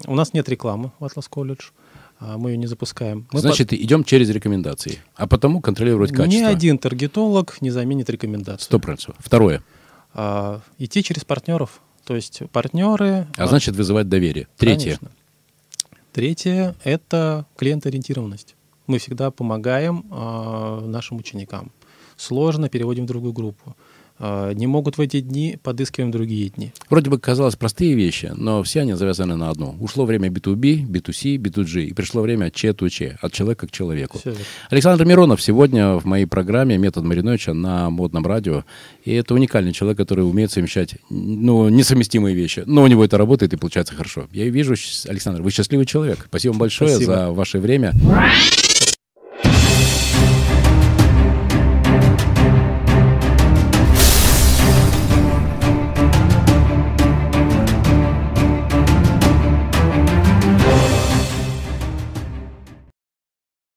[0.07, 1.82] у нас нет рекламы в Atlas College, а
[2.37, 3.27] мы ее не запускаем.
[3.31, 4.99] Мы Значит, идем через рекомендации.
[5.15, 6.39] А потому контролировать под- качество.
[6.39, 8.65] Ни один таргетолог не заменит рекомендацию.
[8.65, 9.23] Сто процентов.
[9.23, 9.61] Второе.
[10.13, 11.81] А, идти через партнеров.
[12.05, 13.27] То есть партнеры...
[13.37, 14.47] А значит, вызывать доверие.
[14.57, 14.97] Третье.
[14.97, 15.11] Конечно.
[16.11, 18.55] Третье– это клиентоориентированность.
[18.87, 21.71] Мы всегда помогаем а, нашим ученикам.
[22.17, 23.75] Сложно переводим в другую группу.
[24.19, 26.71] А, не могут в эти дни, подыскиваем другие дни.
[26.89, 29.75] Вроде бы казалось простые вещи, но все они завязаны на одну.
[29.79, 34.19] Ушло время B2B, B2C, B2G, и пришло время C2C, от человека к человеку.
[34.23, 34.39] Верно.
[34.69, 38.63] Александр Миронов сегодня в моей программе «Метод Мариновича» на модном радио.
[39.03, 42.63] И это уникальный человек, который умеет совмещать ну, несовместимые вещи.
[42.65, 44.27] Но у него это работает и получается хорошо.
[44.31, 44.75] Я вижу,
[45.07, 46.25] Александр, вы счастливый человек.
[46.27, 47.13] Спасибо большое Спасибо.
[47.13, 47.93] за ваше время.